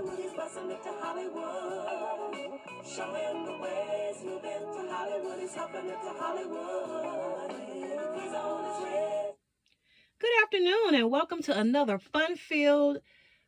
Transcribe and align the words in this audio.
It 0.00 0.82
to 0.82 0.92
Hollywood. 0.98 2.58
Showing 2.86 3.44
the 3.44 3.52
ways 3.60 4.16
to 4.22 4.88
Hollywood, 4.90 5.38
he's 5.40 5.54
helping 5.54 5.88
it 5.88 6.00
to 6.00 6.14
Hollywood. 6.18 7.52
He's 7.70 8.34
on 8.34 8.64
his 8.64 8.82
way. 8.82 9.30
Good 10.18 10.30
afternoon, 10.42 10.94
and 10.94 11.10
welcome 11.10 11.42
to 11.42 11.58
another 11.58 11.98
fun 11.98 12.36
filled 12.36 13.00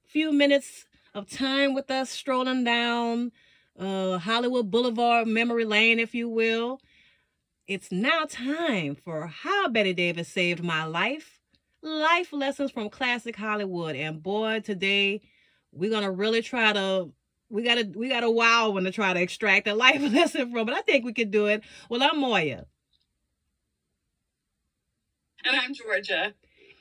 few 0.04 0.30
minutes 0.30 0.85
of 1.14 1.30
time 1.30 1.73
with 1.73 1.91
us 1.91 2.11
strolling 2.11 2.64
down 2.64 3.32
uh, 3.79 4.19
Hollywood 4.19 4.71
Boulevard, 4.71 5.29
memory 5.29 5.64
lane, 5.64 5.98
if 5.98 6.14
you 6.14 6.29
will. 6.29 6.82
It's 7.66 7.91
now 7.91 8.27
time 8.29 8.95
for 8.95 9.27
How 9.27 9.69
Bette 9.69 9.95
Davis 9.95 10.29
Saved 10.29 10.63
My 10.63 10.85
Life 10.85 11.41
Life 11.80 12.30
Lessons 12.30 12.71
from 12.71 12.91
Classic 12.91 13.36
Hollywood. 13.36 13.96
And 13.96 14.22
boy, 14.22 14.61
today 14.61 15.22
we're 15.72 15.90
going 15.90 16.04
to 16.04 16.11
really 16.11 16.43
try 16.43 16.72
to. 16.72 17.11
We 17.49 17.62
got 17.62 17.79
a 17.79 17.85
we 17.94 18.08
got 18.08 18.25
a 18.25 18.30
wow 18.30 18.71
one 18.71 18.85
to 18.85 18.93
try 18.93 19.13
to 19.13 19.21
extract 19.21 19.68
a 19.68 19.75
life 19.75 20.00
lesson 20.13 20.50
from, 20.50 20.67
but 20.67 20.75
I 20.75 20.80
think 20.82 21.04
we 21.04 21.13
can 21.13 21.30
do 21.30 21.46
it. 21.46 21.63
Well, 21.89 22.03
I'm 22.03 22.18
Moya. 22.21 22.67
And 25.44 25.57
I'm 25.57 25.75
Georgia. 25.75 26.35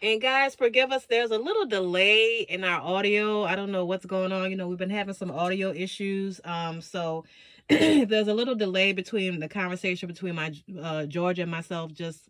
And 0.03 0.21
guys, 0.21 0.55
forgive 0.55 0.91
us. 0.91 1.05
There's 1.07 1.31
a 1.31 1.37
little 1.37 1.65
delay 1.65 2.45
in 2.49 2.63
our 2.63 2.81
audio. 2.81 3.43
I 3.43 3.55
don't 3.55 3.71
know 3.71 3.85
what's 3.85 4.05
going 4.05 4.31
on. 4.31 4.49
You 4.49 4.57
know, 4.57 4.67
we've 4.67 4.77
been 4.77 4.89
having 4.89 5.13
some 5.13 5.31
audio 5.31 5.71
issues. 5.71 6.41
Um, 6.43 6.81
so 6.81 7.25
there's 7.69 8.27
a 8.27 8.33
little 8.33 8.55
delay 8.55 8.93
between 8.93 9.39
the 9.39 9.47
conversation 9.47 10.07
between 10.07 10.35
my 10.35 10.53
uh, 10.81 11.05
Georgia 11.05 11.43
and 11.43 11.51
myself. 11.51 11.91
Just 11.93 12.29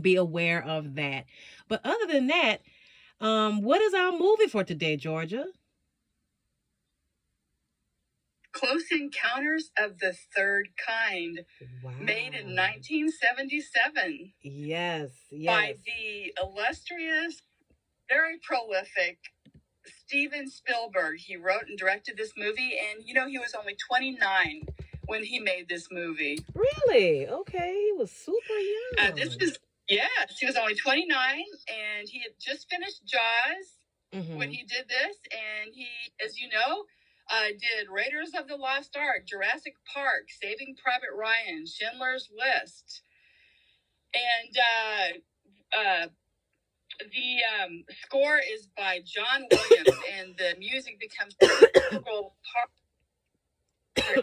be 0.00 0.16
aware 0.16 0.62
of 0.64 0.94
that. 0.96 1.26
But 1.68 1.80
other 1.84 2.06
than 2.12 2.26
that, 2.28 2.58
um, 3.20 3.62
what 3.62 3.80
is 3.80 3.94
our 3.94 4.12
movie 4.12 4.48
for 4.48 4.64
today, 4.64 4.96
Georgia? 4.96 5.46
Close 8.56 8.84
Encounters 8.90 9.70
of 9.78 9.98
the 9.98 10.14
Third 10.34 10.68
Kind, 10.78 11.44
Wow. 11.82 11.90
made 12.00 12.32
in 12.34 12.54
1977 12.56 14.32
Yes, 14.42 15.10
yes. 15.30 15.46
by 15.46 15.74
the 15.84 16.32
illustrious, 16.42 17.42
very 18.08 18.38
prolific 18.38 19.18
Steven 19.84 20.48
Spielberg. 20.48 21.18
He 21.18 21.36
wrote 21.36 21.64
and 21.68 21.78
directed 21.78 22.16
this 22.16 22.32
movie, 22.36 22.78
and 22.78 23.04
you 23.06 23.12
know, 23.12 23.28
he 23.28 23.38
was 23.38 23.54
only 23.54 23.76
29 23.88 24.62
when 25.06 25.22
he 25.22 25.38
made 25.38 25.68
this 25.68 25.88
movie. 25.90 26.38
Really? 26.54 27.28
Okay, 27.28 27.74
he 27.88 27.92
was 27.92 28.10
super 28.10 28.54
young. 28.54 29.10
Uh, 29.12 29.14
this 29.14 29.36
is, 29.36 29.58
yes, 29.88 30.38
he 30.40 30.46
was 30.46 30.56
only 30.56 30.74
29, 30.76 31.44
and 31.68 32.08
he 32.08 32.20
had 32.20 32.32
just 32.40 32.70
finished 32.70 33.04
Jaws. 33.06 33.78
Mhm. 34.14 34.36
when 34.36 34.50
he 34.52 34.62
did 34.62 34.88
this, 34.88 35.16
and 35.32 35.74
he, 35.74 35.88
as 36.24 36.38
you 36.38 36.48
know, 36.48 36.84
uh, 37.30 37.48
did 37.48 37.88
Raiders 37.90 38.32
of 38.38 38.48
the 38.48 38.56
Lost 38.56 38.96
Ark, 38.96 39.26
Jurassic 39.26 39.74
Park, 39.92 40.30
Saving 40.40 40.76
Private 40.82 41.14
Ryan, 41.16 41.66
Schindler's 41.66 42.28
List, 42.30 43.02
and 44.14 44.54
uh, 44.56 45.76
uh, 45.76 46.06
the 47.00 47.30
um, 47.60 47.84
score 48.04 48.38
is 48.38 48.68
by 48.76 49.00
John 49.04 49.44
Williams, 49.50 49.98
and 50.16 50.34
the 50.38 50.54
music 50.58 50.98
becomes 51.00 51.36
integral 51.40 52.36
part 52.46 52.70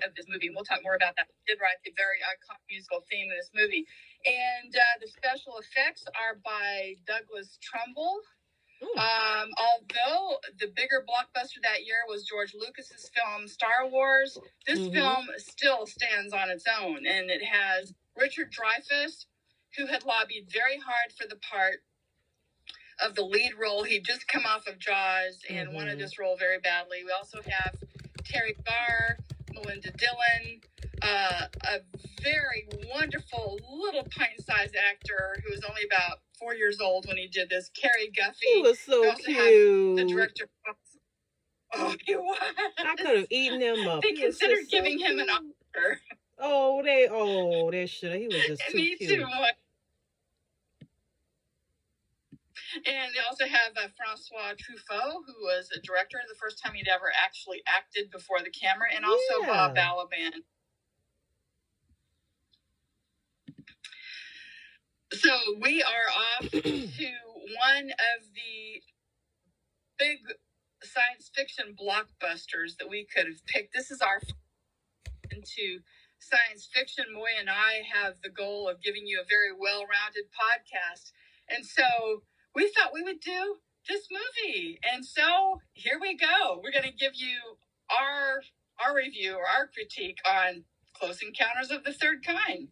of 0.02 0.16
this 0.16 0.26
movie. 0.30 0.48
And 0.48 0.56
we'll 0.56 0.66
talk 0.66 0.82
more 0.84 0.96
about 0.96 1.16
that. 1.18 1.28
Did 1.46 1.60
write 1.62 1.78
the 1.86 1.92
very 1.98 2.24
iconic 2.24 2.64
musical 2.70 3.04
theme 3.12 3.30
in 3.30 3.38
this 3.38 3.52
movie, 3.54 3.86
and 4.26 4.74
uh, 4.74 4.96
the 5.02 5.08
special 5.08 5.60
effects 5.60 6.06
are 6.16 6.40
by 6.44 6.96
Douglas 7.06 7.60
Trumbull. 7.62 8.22
Um, 8.98 9.50
although 9.58 10.40
the 10.60 10.68
bigger 10.68 11.06
blockbuster 11.08 11.62
that 11.64 11.86
year 11.86 12.04
was 12.08 12.26
George 12.26 12.54
Lucas's 12.54 13.10
film 13.10 13.48
Star 13.48 13.88
Wars, 13.88 14.38
this 14.68 14.80
Mhm. 14.80 14.94
film 14.94 15.30
still 15.38 15.88
stands 15.88 16.34
on 16.34 16.50
its 16.50 16.66
own, 16.68 17.06
and 17.06 17.32
it 17.32 17.44
has 17.44 17.94
Richard 18.16 18.52
Dreyfuss, 18.52 19.26
who 19.78 19.88
had 19.88 20.04
lobbied 20.04 20.50
very 20.52 20.78
hard 20.78 21.14
for 21.14 21.28
the 21.28 21.38
part 21.38 21.84
of 23.00 23.16
the 23.16 23.24
lead 23.26 23.56
role. 23.56 23.84
He'd 23.84 24.06
just 24.06 24.28
come 24.28 24.46
off 24.46 24.68
of 24.68 24.80
Jaws 24.80 25.44
and 25.50 25.74
wanted 25.74 25.98
Mhm. 25.98 26.02
this 26.02 26.20
role 26.20 26.36
very 26.38 26.60
badly. 26.60 27.04
We 27.04 27.12
also 27.12 27.42
have 27.42 27.78
Teri 28.24 28.64
Garr, 28.64 29.18
Melinda 29.52 29.92
Dillon, 29.92 30.62
uh, 31.02 31.48
a 31.62 31.82
very 32.22 32.66
wonderful 32.70 33.60
little 33.70 34.06
pint-sized 34.06 34.76
actor 34.76 35.42
who 35.44 35.52
was 35.52 35.64
only 35.64 35.84
about 35.84 36.22
four 36.44 36.54
years 36.54 36.80
old 36.82 37.06
when 37.08 37.18
he 37.18 37.28
did 37.28 37.50
this. 37.50 37.70
Cary 37.70 38.12
Guffey, 38.16 38.36
He 38.56 38.62
was 38.62 38.80
so 38.80 39.14
cute. 39.16 39.98
the 39.98 40.06
director. 40.06 40.50
Oh, 41.76 41.96
he 42.06 42.16
was. 42.16 42.38
I 42.78 42.96
could 42.98 43.18
have 43.18 43.28
eaten 43.32 43.60
him 43.62 43.88
up. 43.88 44.02
They 44.04 44.10
He 44.10 44.22
considered 44.22 44.66
so 44.70 44.78
giving 44.78 45.00
him 45.00 45.20
an. 45.20 45.28
Oscar. 45.30 46.00
Oh, 46.38 46.84
they 46.84 47.08
oh 47.10 47.72
they 47.72 47.86
should. 47.88 48.14
He 48.20 48.28
was 48.28 48.44
just 48.46 48.62
too 48.70 48.78
Me 48.78 48.96
cute. 48.98 49.10
too. 49.22 49.26
And 52.86 53.14
they 53.14 53.20
also 53.30 53.46
have 53.46 53.72
uh, 53.78 53.88
Francois 53.96 54.54
Truffaut, 54.58 55.22
who 55.28 55.34
was 55.46 55.70
a 55.76 55.80
director 55.82 56.18
the 56.28 56.36
first 56.36 56.62
time 56.62 56.74
he'd 56.74 56.88
ever 56.88 57.12
actually 57.24 57.62
acted 57.68 58.10
before 58.12 58.40
the 58.44 58.50
camera, 58.50 58.88
and 58.96 59.06
also 59.06 59.46
Bob 59.46 59.76
Balaban. 59.76 60.42
So 65.14 65.30
we 65.62 65.84
are 65.84 66.42
off 66.42 66.50
to 66.50 66.60
one 66.64 67.90
of 67.92 68.26
the 68.34 68.82
big 70.00 70.18
science 70.82 71.30
fiction 71.34 71.76
blockbusters 71.80 72.78
that 72.80 72.90
we 72.90 73.06
could 73.06 73.28
have 73.28 73.46
picked. 73.46 73.76
This 73.76 73.92
is 73.92 74.02
our 74.02 74.20
into 75.32 75.82
science 76.18 76.68
fiction. 76.74 77.06
Moy 77.14 77.30
and 77.40 77.50
I 77.50 77.84
have 77.94 78.16
the 78.24 78.30
goal 78.30 78.68
of 78.68 78.82
giving 78.82 79.06
you 79.06 79.22
a 79.22 79.28
very 79.30 79.52
well-rounded 79.52 80.26
podcast, 80.34 81.12
and 81.48 81.64
so 81.64 82.24
we 82.56 82.72
thought 82.76 82.94
we 82.94 83.04
would 83.04 83.20
do 83.20 83.58
this 83.88 84.08
movie. 84.10 84.80
And 84.92 85.06
so 85.06 85.62
here 85.74 86.00
we 86.02 86.18
go. 86.18 86.60
We're 86.64 86.72
going 86.72 86.92
to 86.92 86.98
give 86.98 87.14
you 87.16 87.38
our 87.92 88.42
our 88.84 88.96
review 88.96 89.36
or 89.36 89.46
our 89.48 89.68
critique 89.68 90.18
on 90.28 90.64
Close 90.94 91.22
Encounters 91.22 91.70
of 91.70 91.84
the 91.84 91.94
Third 91.94 92.26
Kind. 92.26 92.70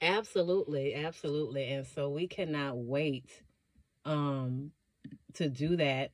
Absolutely, 0.00 0.94
absolutely. 0.94 1.68
And 1.68 1.86
so 1.86 2.10
we 2.10 2.26
cannot 2.26 2.76
wait 2.76 3.42
um 4.04 4.72
to 5.34 5.48
do 5.48 5.76
that 5.76 6.12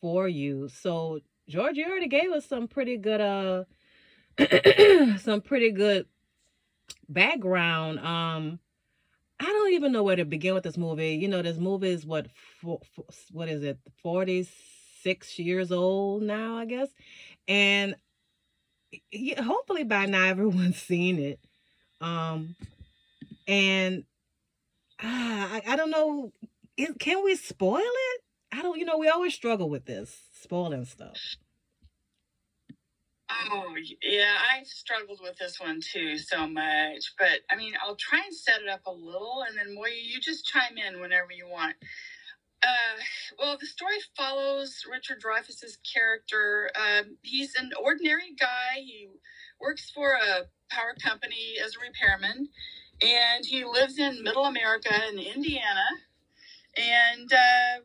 for 0.00 0.28
you. 0.28 0.68
So 0.68 1.20
George, 1.48 1.76
you 1.76 1.86
already 1.86 2.08
gave 2.08 2.32
us 2.32 2.46
some 2.46 2.68
pretty 2.68 2.96
good 2.98 3.20
uh 3.20 3.64
some 5.18 5.40
pretty 5.42 5.72
good 5.72 6.06
background. 7.08 7.98
Um 8.00 8.58
I 9.40 9.46
don't 9.46 9.72
even 9.74 9.92
know 9.92 10.02
where 10.04 10.16
to 10.16 10.24
begin 10.24 10.54
with 10.54 10.64
this 10.64 10.78
movie. 10.78 11.14
You 11.16 11.28
know, 11.28 11.42
this 11.42 11.58
movie 11.58 11.90
is 11.90 12.06
what 12.06 12.28
four, 12.62 12.80
four, 12.94 13.06
what 13.32 13.48
is 13.48 13.64
it? 13.64 13.78
46 14.02 15.38
years 15.38 15.72
old 15.72 16.22
now, 16.22 16.56
I 16.58 16.66
guess. 16.66 16.88
And 17.48 17.96
hopefully 19.38 19.84
by 19.84 20.06
now 20.06 20.24
everyone's 20.26 20.76
seen 20.82 21.18
it. 21.18 21.40
Um 22.00 22.56
and 23.46 24.04
ah, 25.02 25.50
I, 25.54 25.72
I 25.72 25.76
don't 25.76 25.90
know 25.90 26.32
can 26.98 27.24
we 27.24 27.36
spoil 27.36 27.80
it 27.80 28.20
i 28.52 28.62
don't 28.62 28.78
you 28.78 28.84
know 28.84 28.98
we 28.98 29.08
always 29.08 29.34
struggle 29.34 29.68
with 29.68 29.86
this 29.86 30.22
spoiling 30.32 30.84
stuff 30.84 31.18
Oh, 33.50 33.74
yeah, 34.02 34.36
I 34.52 34.62
struggled 34.64 35.20
with 35.22 35.36
this 35.38 35.58
one 35.58 35.80
too 35.80 36.18
so 36.18 36.46
much. 36.46 37.14
But 37.18 37.40
I 37.50 37.56
mean, 37.56 37.72
I'll 37.82 37.96
try 37.96 38.20
and 38.24 38.34
set 38.34 38.60
it 38.62 38.68
up 38.68 38.82
a 38.86 38.92
little, 38.92 39.44
and 39.48 39.56
then 39.56 39.74
Moya, 39.74 39.92
you 39.94 40.20
just 40.20 40.46
chime 40.46 40.76
in 40.76 41.00
whenever 41.00 41.32
you 41.32 41.48
want. 41.48 41.74
Uh, 42.62 43.00
well, 43.38 43.56
the 43.60 43.66
story 43.66 43.96
follows 44.16 44.82
Richard 44.90 45.20
Dreyfuss's 45.20 45.78
character. 45.92 46.70
Um, 46.76 47.16
he's 47.22 47.54
an 47.56 47.70
ordinary 47.82 48.34
guy. 48.38 48.76
He 48.76 49.08
works 49.60 49.90
for 49.90 50.12
a 50.12 50.44
power 50.70 50.94
company 51.02 51.56
as 51.62 51.76
a 51.76 51.80
repairman, 51.80 52.48
and 53.02 53.46
he 53.46 53.64
lives 53.64 53.98
in 53.98 54.22
Middle 54.24 54.46
America 54.46 54.90
in 55.10 55.18
Indiana. 55.18 55.86
And 56.76 57.32
uh, 57.32 57.80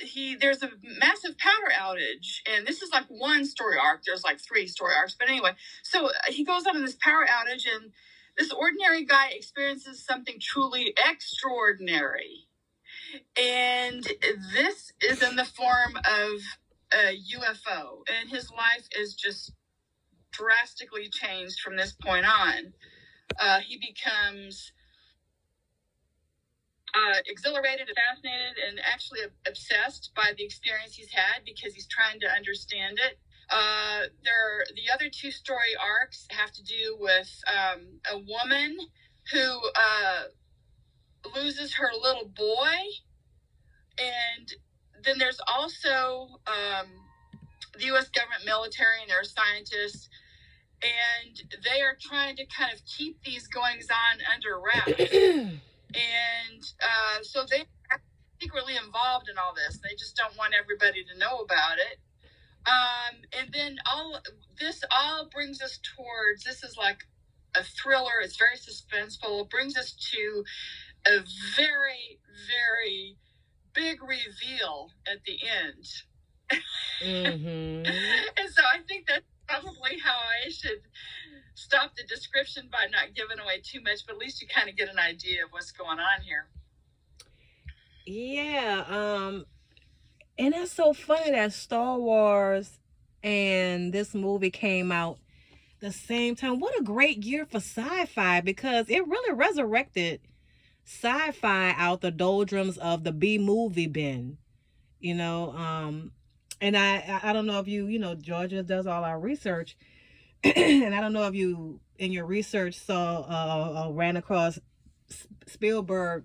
he 0.00 0.36
there's 0.36 0.62
a 0.62 0.70
massive 1.00 1.38
power 1.38 1.70
outage, 1.78 2.40
and 2.50 2.66
this 2.66 2.82
is 2.82 2.90
like 2.92 3.06
one 3.08 3.44
story 3.46 3.76
arc. 3.78 4.02
There's 4.04 4.24
like 4.24 4.40
three 4.40 4.66
story 4.66 4.94
arcs, 4.96 5.16
but 5.18 5.28
anyway, 5.28 5.52
so 5.82 6.08
uh, 6.08 6.12
he 6.28 6.44
goes 6.44 6.66
on 6.66 6.76
in 6.76 6.84
this 6.84 6.96
power 7.00 7.26
outage, 7.26 7.66
and 7.74 7.92
this 8.38 8.52
ordinary 8.52 9.04
guy 9.04 9.30
experiences 9.32 10.04
something 10.04 10.36
truly 10.40 10.94
extraordinary. 11.10 12.48
And 13.40 14.04
this 14.54 14.92
is 15.02 15.22
in 15.22 15.36
the 15.36 15.44
form 15.46 15.96
of 15.96 16.40
a 16.94 17.18
UFO, 17.36 18.00
and 18.20 18.30
his 18.30 18.50
life 18.52 18.88
is 18.98 19.14
just 19.14 19.52
drastically 20.32 21.08
changed 21.10 21.60
from 21.60 21.76
this 21.76 21.92
point 21.92 22.26
on. 22.26 22.74
Uh, 23.38 23.60
he 23.60 23.78
becomes 23.78 24.72
uh, 26.94 27.18
exhilarated, 27.26 27.88
and 27.88 27.96
fascinated, 27.96 28.56
and 28.68 28.80
actually 28.80 29.20
obsessed 29.46 30.12
by 30.14 30.32
the 30.36 30.44
experience 30.44 30.94
he's 30.94 31.12
had 31.12 31.44
because 31.44 31.74
he's 31.74 31.86
trying 31.86 32.18
to 32.20 32.26
understand 32.26 32.98
it. 32.98 33.18
Uh, 33.50 34.02
there, 34.24 34.64
the 34.74 34.92
other 34.92 35.10
two 35.10 35.30
story 35.30 35.76
arcs 35.80 36.26
have 36.30 36.50
to 36.52 36.62
do 36.64 36.96
with 36.98 37.28
um, 37.46 38.00
a 38.10 38.18
woman 38.18 38.76
who 39.32 39.60
uh, 39.76 40.22
loses 41.34 41.74
her 41.74 41.90
little 42.00 42.26
boy, 42.28 42.76
and 43.98 44.52
then 45.04 45.18
there's 45.18 45.40
also 45.46 46.40
um, 46.46 46.86
the 47.78 47.86
U.S. 47.86 48.08
government 48.08 48.44
military 48.44 49.02
and 49.02 49.10
their 49.10 49.24
scientists, 49.24 50.08
and 50.82 51.42
they 51.64 51.80
are 51.80 51.96
trying 52.00 52.36
to 52.36 52.44
kind 52.46 52.72
of 52.72 52.80
keep 52.84 53.22
these 53.24 53.46
goings 53.48 53.88
on 53.90 54.20
under 54.34 54.60
wraps. 54.60 55.12
and 55.94 56.62
uh, 56.82 57.22
so 57.22 57.44
they 57.50 57.64
are 57.90 58.00
secretly 58.40 58.76
involved 58.76 59.28
in 59.28 59.38
all 59.38 59.54
this. 59.54 59.78
They 59.82 59.94
just 59.98 60.16
don't 60.16 60.36
want 60.36 60.54
everybody 60.58 61.04
to 61.04 61.18
know 61.18 61.38
about 61.38 61.78
it. 61.78 61.98
Um, 62.66 63.22
and 63.38 63.52
then 63.52 63.78
all 63.86 64.20
this 64.58 64.82
all 64.90 65.28
brings 65.32 65.62
us 65.62 65.78
towards 65.96 66.44
this 66.44 66.62
is 66.62 66.76
like 66.76 66.98
a 67.54 67.62
thriller. 67.62 68.20
It's 68.22 68.36
very 68.36 68.56
suspenseful. 68.56 69.42
It 69.42 69.50
brings 69.50 69.76
us 69.76 69.92
to 70.12 70.44
a 71.06 71.18
very, 71.56 72.18
very 72.48 73.16
big 73.72 74.02
reveal 74.02 74.90
at 75.10 75.22
the 75.24 75.38
end. 75.64 75.86
Mm-hmm. 77.04 77.84
and 77.84 78.50
so 78.54 78.62
I 78.62 78.78
think 78.88 79.06
that's 79.06 79.26
probably 79.48 79.98
how 79.98 80.16
I 80.16 80.50
should 80.50 80.80
stop 81.54 81.94
the 81.96 82.04
description 82.04 82.68
by 82.70 82.86
not 82.90 83.14
giving 83.14 83.38
away 83.38 83.60
too 83.62 83.80
much, 83.80 84.06
but 84.06 84.14
at 84.14 84.18
least 84.18 84.40
you 84.42 84.48
kind 84.48 84.68
of 84.68 84.76
get 84.76 84.88
an 84.88 84.98
idea 84.98 85.44
of 85.44 85.52
what's 85.52 85.72
going 85.72 85.98
on 85.98 86.22
here. 86.22 86.46
Yeah, 88.06 88.84
um, 88.88 89.46
and 90.38 90.54
it's 90.54 90.72
so 90.72 90.92
funny 90.92 91.32
that 91.32 91.52
Star 91.52 91.98
Wars 91.98 92.78
and 93.22 93.92
this 93.92 94.14
movie 94.14 94.50
came 94.50 94.92
out 94.92 95.18
the 95.80 95.92
same 95.92 96.36
time. 96.36 96.60
What 96.60 96.78
a 96.78 96.84
great 96.84 97.24
year 97.24 97.44
for 97.44 97.58
sci-fi 97.58 98.40
because 98.42 98.88
it 98.88 99.06
really 99.06 99.34
resurrected 99.34 100.20
sci-fi 100.84 101.74
out 101.76 102.00
the 102.00 102.10
doldrums 102.10 102.78
of 102.78 103.02
the 103.02 103.12
B 103.12 103.38
movie 103.38 103.88
bin. 103.88 104.38
You 105.00 105.14
know, 105.14 105.50
um, 105.52 106.12
and 106.60 106.76
I 106.76 107.20
I 107.22 107.32
don't 107.32 107.46
know 107.46 107.58
if 107.58 107.68
you 107.68 107.86
you 107.86 107.98
know 107.98 108.14
Georgia 108.14 108.62
does 108.62 108.86
all 108.86 109.04
our 109.04 109.18
research, 109.18 109.76
and 110.44 110.94
I 110.94 111.00
don't 111.00 111.12
know 111.12 111.26
if 111.26 111.34
you 111.34 111.80
in 111.98 112.12
your 112.12 112.26
research 112.26 112.74
saw 112.78 113.20
uh, 113.20 113.86
uh 113.86 113.92
ran 113.92 114.16
across 114.16 114.58
Spielberg 115.46 116.24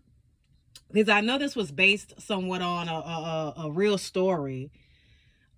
because 0.91 1.09
I 1.09 1.21
know 1.21 1.37
this 1.37 1.55
was 1.55 1.71
based 1.71 2.13
somewhat 2.19 2.61
on 2.61 2.89
a, 2.89 2.93
a, 2.93 3.53
a 3.65 3.71
real 3.71 3.97
story 3.97 4.71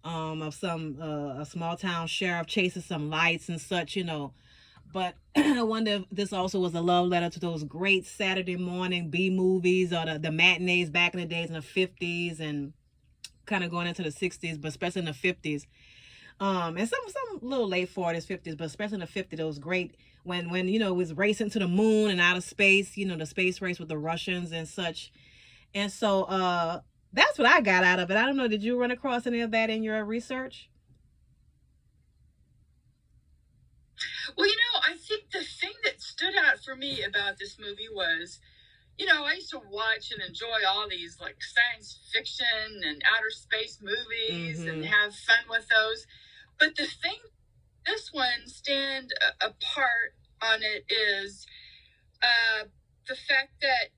um, 0.03 0.41
of 0.41 0.53
some 0.53 0.97
uh, 1.01 1.41
a 1.41 1.45
small 1.45 1.77
town 1.77 2.07
sheriff 2.07 2.47
chasing 2.47 2.81
some 2.81 3.09
lights 3.09 3.49
and 3.49 3.59
such, 3.59 3.95
you 3.95 4.03
know. 4.03 4.33
But 4.91 5.15
I 5.35 5.63
wonder 5.63 5.91
if 5.91 6.03
this 6.11 6.33
also 6.33 6.59
was 6.59 6.75
a 6.75 6.81
love 6.81 7.07
letter 7.07 7.29
to 7.29 7.39
those 7.39 7.63
great 7.63 8.05
Saturday 8.05 8.57
morning 8.57 9.09
B 9.09 9.29
movies 9.29 9.91
or 9.91 10.05
the, 10.05 10.19
the 10.19 10.31
matinees 10.31 10.89
back 10.89 11.13
in 11.13 11.19
the 11.19 11.25
days 11.25 11.49
in 11.49 11.55
the 11.55 11.61
50s 11.61 12.39
and 12.39 12.73
kind 13.45 13.63
of 13.63 13.71
going 13.71 13.87
into 13.87 14.03
the 14.03 14.11
60s, 14.11 14.59
but 14.61 14.69
especially 14.69 14.99
in 14.99 15.05
the 15.05 15.11
50s. 15.13 15.65
Um, 16.39 16.77
and 16.77 16.89
some 16.89 16.99
some 17.07 17.39
little 17.47 17.67
late 17.67 17.93
40s, 17.93 18.25
50s, 18.27 18.57
but 18.57 18.65
especially 18.65 18.95
in 18.95 18.99
the 19.01 19.07
50s, 19.07 19.37
those 19.37 19.59
great 19.59 19.95
when 20.23 20.49
when 20.49 20.67
you 20.67 20.79
know 20.79 20.89
it 20.89 20.95
was 20.97 21.13
racing 21.13 21.49
to 21.51 21.59
the 21.59 21.67
moon 21.67 22.11
and 22.11 22.19
out 22.19 22.37
of 22.37 22.43
space, 22.43 22.97
you 22.97 23.05
know, 23.05 23.15
the 23.15 23.25
space 23.25 23.61
race 23.61 23.79
with 23.79 23.89
the 23.89 23.97
Russians 23.97 24.51
and 24.51 24.67
such. 24.67 25.11
And 25.75 25.91
so 25.91 26.23
uh 26.23 26.81
that's 27.13 27.37
what 27.37 27.47
I 27.47 27.61
got 27.61 27.83
out 27.83 27.99
of 27.99 28.09
it. 28.11 28.17
I 28.17 28.25
don't 28.25 28.37
know, 28.37 28.47
did 28.47 28.63
you 28.63 28.79
run 28.79 28.91
across 28.91 29.27
any 29.27 29.41
of 29.41 29.51
that 29.51 29.69
in 29.69 29.83
your 29.83 30.03
research? 30.03 30.69
Well, 34.37 34.47
you 34.47 34.55
know, 34.55 34.79
I 34.87 34.97
think 34.97 35.31
the 35.31 35.43
thing 35.43 35.73
that 35.83 36.01
stood 36.01 36.35
out 36.35 36.59
for 36.63 36.75
me 36.75 37.03
about 37.03 37.37
this 37.37 37.57
movie 37.59 37.89
was, 37.91 38.39
you 38.97 39.05
know, 39.05 39.23
I 39.23 39.33
used 39.33 39.49
to 39.51 39.61
watch 39.71 40.11
and 40.11 40.21
enjoy 40.21 40.65
all 40.67 40.87
these 40.89 41.17
like 41.19 41.37
science 41.41 41.99
fiction 42.13 42.81
and 42.85 43.01
outer 43.15 43.29
space 43.29 43.79
movies 43.81 44.59
mm-hmm. 44.59 44.69
and 44.69 44.85
have 44.85 45.15
fun 45.15 45.45
with 45.49 45.67
those. 45.67 46.05
But 46.59 46.75
the 46.75 46.85
thing, 46.85 47.19
this 47.85 48.09
one 48.13 48.45
stand 48.45 49.11
apart 49.41 50.13
on 50.41 50.59
it 50.61 50.85
is 50.89 51.45
uh, 52.21 52.65
the 53.07 53.15
fact 53.15 53.53
that 53.61 53.89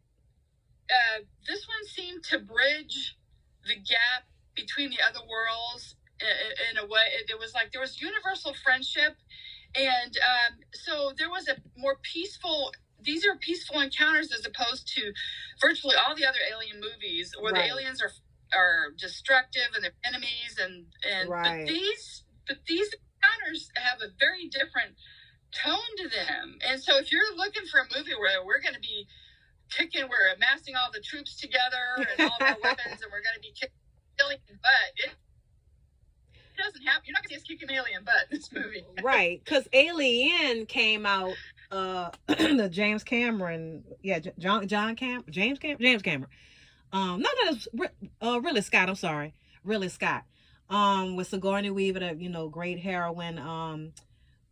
uh, 0.90 1.24
this 1.48 1.68
one 1.68 1.86
seemed 1.86 2.24
to 2.24 2.40
bridge 2.40 3.18
the 3.66 3.76
gap 3.76 4.26
between 4.56 4.90
the 4.90 5.02
other 5.08 5.22
worlds 5.28 5.96
in, 6.22 6.78
in 6.78 6.84
a 6.84 6.88
way. 6.88 7.02
It, 7.20 7.30
it, 7.32 7.40
was 7.40 7.54
like 7.54 7.72
there 7.72 7.82
was 7.82 8.02
universal 8.02 8.54
friendship, 8.64 9.18
and 9.76 10.18
um, 10.18 10.60
so 10.74 11.12
there 11.18 11.30
was 11.30 11.48
a 11.48 11.58
more 11.78 11.98
peaceful. 12.02 12.72
These 13.06 13.26
are 13.26 13.36
peaceful 13.38 13.80
encounters 13.80 14.32
as 14.32 14.46
opposed 14.46 14.88
to 14.96 15.14
virtually 15.62 15.96
all 15.96 16.16
the 16.16 16.26
other 16.26 16.40
alien 16.52 16.82
movies 16.82 17.34
where 17.40 17.54
right. 17.54 17.64
the 17.64 17.70
aliens 17.70 18.02
are 18.02 18.12
are 18.54 18.92
destructive 18.98 19.74
and 19.74 19.84
they're 19.84 19.98
enemies 20.06 20.58
and 20.62 20.86
and 21.10 21.30
right. 21.30 21.66
but 21.66 21.74
these 21.74 22.24
but 22.48 22.58
these 22.68 22.90
encounters 22.94 23.70
have 23.76 24.00
a 24.02 24.12
very 24.20 24.48
different 24.48 24.96
tone 25.56 25.92
to 25.98 26.10
them. 26.10 26.60
And 26.68 26.82
so 26.82 26.98
if 26.98 27.12
you're 27.12 27.36
looking 27.36 27.66
for 27.66 27.80
a 27.80 27.88
movie 27.98 28.14
where 28.20 28.46
we're 28.46 28.62
going 28.62 28.76
to 28.76 28.84
be 28.84 29.08
kicking, 29.70 30.04
we're 30.04 30.36
amassing 30.36 30.76
all 30.76 30.92
the 30.92 31.00
troops 31.00 31.38
together 31.38 32.06
and 32.18 32.30
all 32.30 32.38
our 32.40 32.58
weapons, 32.64 33.02
and 33.02 33.10
we're 33.12 33.24
going 33.24 33.36
to 33.36 33.42
be 33.42 33.54
kicking 33.56 33.76
alien 34.22 34.60
butt. 34.62 34.92
It, 34.98 35.12
it 36.36 36.62
doesn't 36.62 36.84
happen. 36.84 37.04
You're 37.06 37.14
not 37.14 37.24
going 37.24 37.40
to 37.40 37.46
see 37.46 37.54
us 37.56 37.60
kicking 37.60 37.76
alien 37.76 38.04
butt 38.04 38.28
in 38.32 38.38
this 38.38 38.52
movie. 38.52 38.86
right. 39.04 39.42
Because 39.44 39.68
Alien 39.74 40.66
came 40.66 41.06
out, 41.06 41.34
uh, 41.72 42.10
the 42.28 42.70
James 42.72 43.04
Cameron, 43.04 43.84
yeah, 44.02 44.20
John, 44.38 44.68
John 44.68 44.96
Cam, 44.96 45.24
James 45.30 45.60
Cam, 45.60 45.78
James 45.80 46.02
Cameron. 46.02 46.30
Um, 46.94 47.22
no, 47.22 47.30
no, 47.74 47.88
uh, 48.22 48.40
Ridley 48.42 48.62
Scott, 48.62 48.90
I'm 48.90 48.96
sorry. 48.96 49.34
Ridley 49.64 49.90
Scott. 49.90 50.24
Um, 50.70 51.16
with 51.16 51.28
Sigourney 51.28 51.70
Weaver, 51.70 52.00
the, 52.00 52.16
you 52.16 52.30
know, 52.30 52.48
great 52.48 52.80
heroine. 52.80 53.38
Um, 53.38 53.94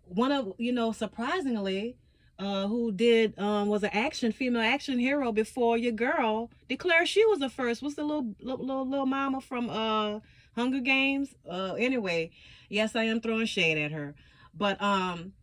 one 0.05 0.31
of, 0.31 0.53
you 0.57 0.71
know, 0.71 0.91
surprisingly, 0.91 1.95
uh, 2.39 2.67
who 2.67 2.91
did 2.91 3.37
um, 3.39 3.67
was 3.67 3.83
an 3.83 3.91
action 3.93 4.31
female 4.31 4.61
action 4.61 4.99
hero 4.99 5.31
before 5.31 5.77
your 5.77 5.91
girl 5.91 6.49
declared 6.67 7.07
she 7.07 7.25
was 7.25 7.39
the 7.39 7.49
first. 7.49 7.81
Was 7.81 7.95
the 7.95 8.03
little 8.03 8.33
little 8.41 8.87
little 8.87 9.05
mama 9.05 9.39
from 9.39 9.69
uh 9.69 10.19
Hunger 10.55 10.79
Games? 10.79 11.33
Uh, 11.49 11.75
anyway, 11.77 12.31
yes, 12.69 12.95
I 12.95 13.03
am 13.03 13.21
throwing 13.21 13.45
shade 13.45 13.77
at 13.77 13.91
her, 13.91 14.15
but 14.53 14.81
um, 14.81 15.33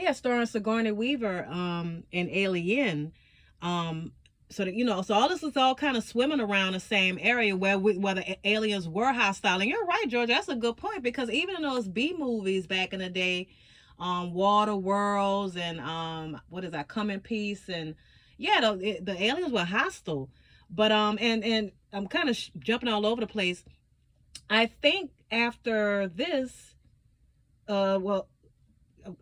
yeah, 0.00 0.12
starring 0.12 0.46
Sigourney 0.46 0.92
Weaver 0.92 1.46
um 1.48 2.04
in 2.12 2.28
Alien, 2.30 3.12
um. 3.62 4.12
So 4.52 4.64
that 4.64 4.74
you 4.74 4.84
know, 4.84 5.02
so 5.02 5.14
all 5.14 5.28
this 5.28 5.44
is 5.44 5.56
all 5.56 5.76
kind 5.76 5.96
of 5.96 6.02
swimming 6.02 6.40
around 6.40 6.72
the 6.72 6.80
same 6.80 7.20
area 7.20 7.54
where 7.54 7.78
we, 7.78 7.96
where 7.96 8.16
the 8.16 8.36
aliens 8.44 8.88
were 8.88 9.12
hostile. 9.12 9.60
And 9.60 9.70
you're 9.70 9.86
right, 9.86 10.06
George. 10.08 10.26
That's 10.26 10.48
a 10.48 10.56
good 10.56 10.76
point 10.76 11.04
because 11.04 11.30
even 11.30 11.54
in 11.54 11.62
those 11.62 11.86
B 11.86 12.16
movies 12.18 12.66
back 12.66 12.92
in 12.92 12.98
the 12.98 13.08
day, 13.08 13.46
um 14.00 14.32
water 14.32 14.74
worlds 14.74 15.56
and 15.56 15.78
um 15.80 16.40
what 16.48 16.64
is 16.64 16.72
that 16.72 16.88
come 16.88 17.10
in 17.10 17.20
peace 17.20 17.68
and 17.68 17.94
yeah 18.38 18.60
the, 18.60 18.98
the 19.02 19.22
aliens 19.22 19.52
were 19.52 19.64
hostile 19.64 20.30
but 20.70 20.90
um 20.90 21.18
and 21.20 21.44
and 21.44 21.70
i'm 21.92 22.06
kind 22.06 22.28
of 22.28 22.36
sh- 22.36 22.50
jumping 22.58 22.88
all 22.88 23.04
over 23.04 23.20
the 23.20 23.26
place 23.26 23.62
i 24.48 24.64
think 24.66 25.10
after 25.30 26.08
this 26.08 26.74
uh 27.68 27.98
well 28.00 28.26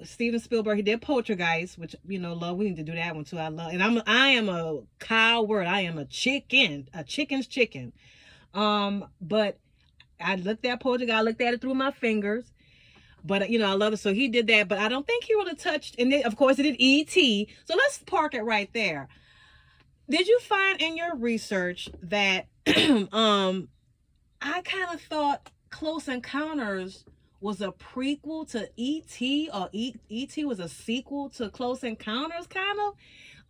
Steven 0.05 0.41
Spielberg, 0.41 0.77
he 0.77 0.83
did 0.83 1.03
Poltergeist, 1.03 1.79
which 1.79 1.95
you 2.07 2.19
know, 2.19 2.35
love. 2.35 2.57
We 2.57 2.67
need 2.67 2.77
to 2.77 2.83
do 2.83 2.95
that 2.95 3.15
one 3.15 3.25
too. 3.25 3.39
I 3.39 3.49
love, 3.49 3.73
and 3.73 3.83
I'm 3.83 4.03
I 4.07 4.29
am 4.29 4.49
a 4.49 4.81
coward. 4.99 5.67
I 5.67 5.81
am 5.81 5.99
a 5.99 6.05
chicken, 6.05 6.89
a 6.95 7.05
chicken's 7.05 7.47
chicken. 7.47 7.93
Um, 8.55 9.07
but 9.21 9.59
I 10.21 10.37
looked 10.37 10.65
at 10.65 10.81
Poltergeist. 10.81 11.17
I 11.17 11.23
looked 11.23 11.41
at 11.41 11.55
it 11.55 11.61
through 11.61 11.75
my 11.75 11.91
fingers. 11.91 12.45
But 13.25 13.51
you 13.51 13.59
know, 13.59 13.69
I 13.69 13.75
love 13.75 13.93
it. 13.93 13.99
So 13.99 14.13
he 14.13 14.29
did 14.29 14.47
that, 14.47 14.69
but 14.69 14.79
I 14.79 14.89
don't 14.89 15.07
think 15.07 15.25
he 15.25 15.35
really 15.35 15.55
touched. 15.55 15.97
And 15.99 16.13
then, 16.13 16.25
of 16.25 16.37
course, 16.37 16.57
he 16.57 16.63
did 16.63 16.77
E.T. 16.79 17.49
So 17.65 17.75
let's 17.75 17.99
park 17.99 18.35
it 18.35 18.43
right 18.43 18.71
there. 18.73 19.09
Did 20.09 20.27
you 20.27 20.41
find 20.41 20.81
in 20.81 20.97
your 20.97 21.17
research 21.17 21.91
that 22.03 22.47
um 23.13 23.69
I 24.41 24.63
kind 24.63 24.95
of 24.95 25.01
thought 25.03 25.51
Close 25.71 26.09
Encounters 26.09 27.05
was 27.41 27.61
a 27.61 27.69
prequel 27.69 28.51
to 28.51 28.69
E.T. 28.77 29.51
or 29.53 29.69
E.T. 29.73 30.45
was 30.45 30.61
a 30.61 30.69
sequel 30.69 31.31
to 31.31 31.49
Close 31.51 31.85
Encounters, 31.85 32.47
kind 32.47 32.79
of. 32.81 32.95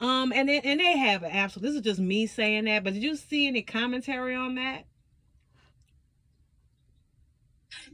Um, 0.07 0.33
and 0.33 0.49
they, 0.49 0.61
and 0.61 0.79
they 0.79 0.97
have 0.97 1.25
absolutely. 1.25 1.71
This 1.71 1.77
is 1.79 1.85
just 1.85 2.01
me 2.01 2.27
saying 2.27 2.67
that, 2.67 2.85
but 2.85 2.95
did 2.95 3.03
you 3.03 3.17
see 3.17 3.49
any 3.49 3.63
commentary 3.63 4.35
on 4.35 4.55
that? 4.55 4.85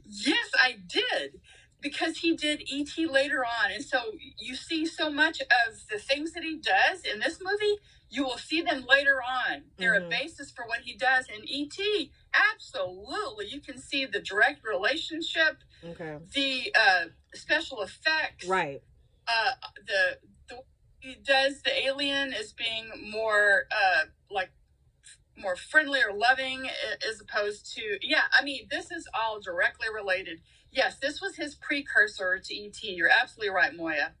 Yes, 0.05 0.49
I 0.61 0.77
did 0.87 1.39
because 1.81 2.17
he 2.17 2.35
did 2.35 2.63
ET 2.71 2.97
later 3.09 3.45
on. 3.45 3.71
And 3.71 3.83
so 3.83 3.99
you 4.39 4.55
see 4.55 4.85
so 4.85 5.11
much 5.11 5.39
of 5.41 5.75
the 5.91 5.99
things 5.99 6.33
that 6.33 6.43
he 6.43 6.57
does 6.57 7.01
in 7.11 7.19
this 7.19 7.39
movie, 7.39 7.77
you 8.09 8.23
will 8.23 8.37
see 8.37 8.61
them 8.61 8.85
later 8.87 9.21
on. 9.21 9.63
They're 9.77 9.99
Mhm. 9.99 10.05
a 10.05 10.09
basis 10.09 10.51
for 10.51 10.65
what 10.67 10.81
he 10.81 10.93
does 10.95 11.27
in 11.27 11.43
ET. 11.47 12.11
Absolutely. 12.51 13.47
You 13.47 13.59
can 13.61 13.77
see 13.77 14.05
the 14.05 14.19
direct 14.21 14.63
relationship, 14.63 15.57
Okay. 15.83 16.19
the 16.33 16.73
uh, 16.75 17.05
special 17.33 17.81
effects, 17.81 18.45
Right. 18.45 18.81
uh, 19.27 19.53
the, 19.85 20.19
the 20.47 20.63
he 20.99 21.15
does 21.15 21.61
the 21.61 21.75
alien 21.85 22.33
as 22.33 22.53
being 22.53 23.09
more 23.11 23.67
uh, 23.71 24.05
like 24.31 24.51
more 25.37 25.55
friendly 25.55 26.01
or 26.01 26.13
loving 26.13 26.69
as 27.07 27.19
opposed 27.19 27.73
to 27.75 27.99
yeah 28.01 28.23
i 28.31 28.41
mean 28.43 28.67
this 28.71 28.89
is 28.89 29.05
all 29.13 29.39
directly 29.41 29.87
related 29.93 30.41
yes 30.71 30.97
this 30.99 31.19
was 31.21 31.35
his 31.35 31.55
precursor 31.55 32.39
to 32.39 32.55
et 32.55 32.81
you're 32.83 33.09
absolutely 33.09 33.49
right 33.53 33.75
moya 33.75 34.13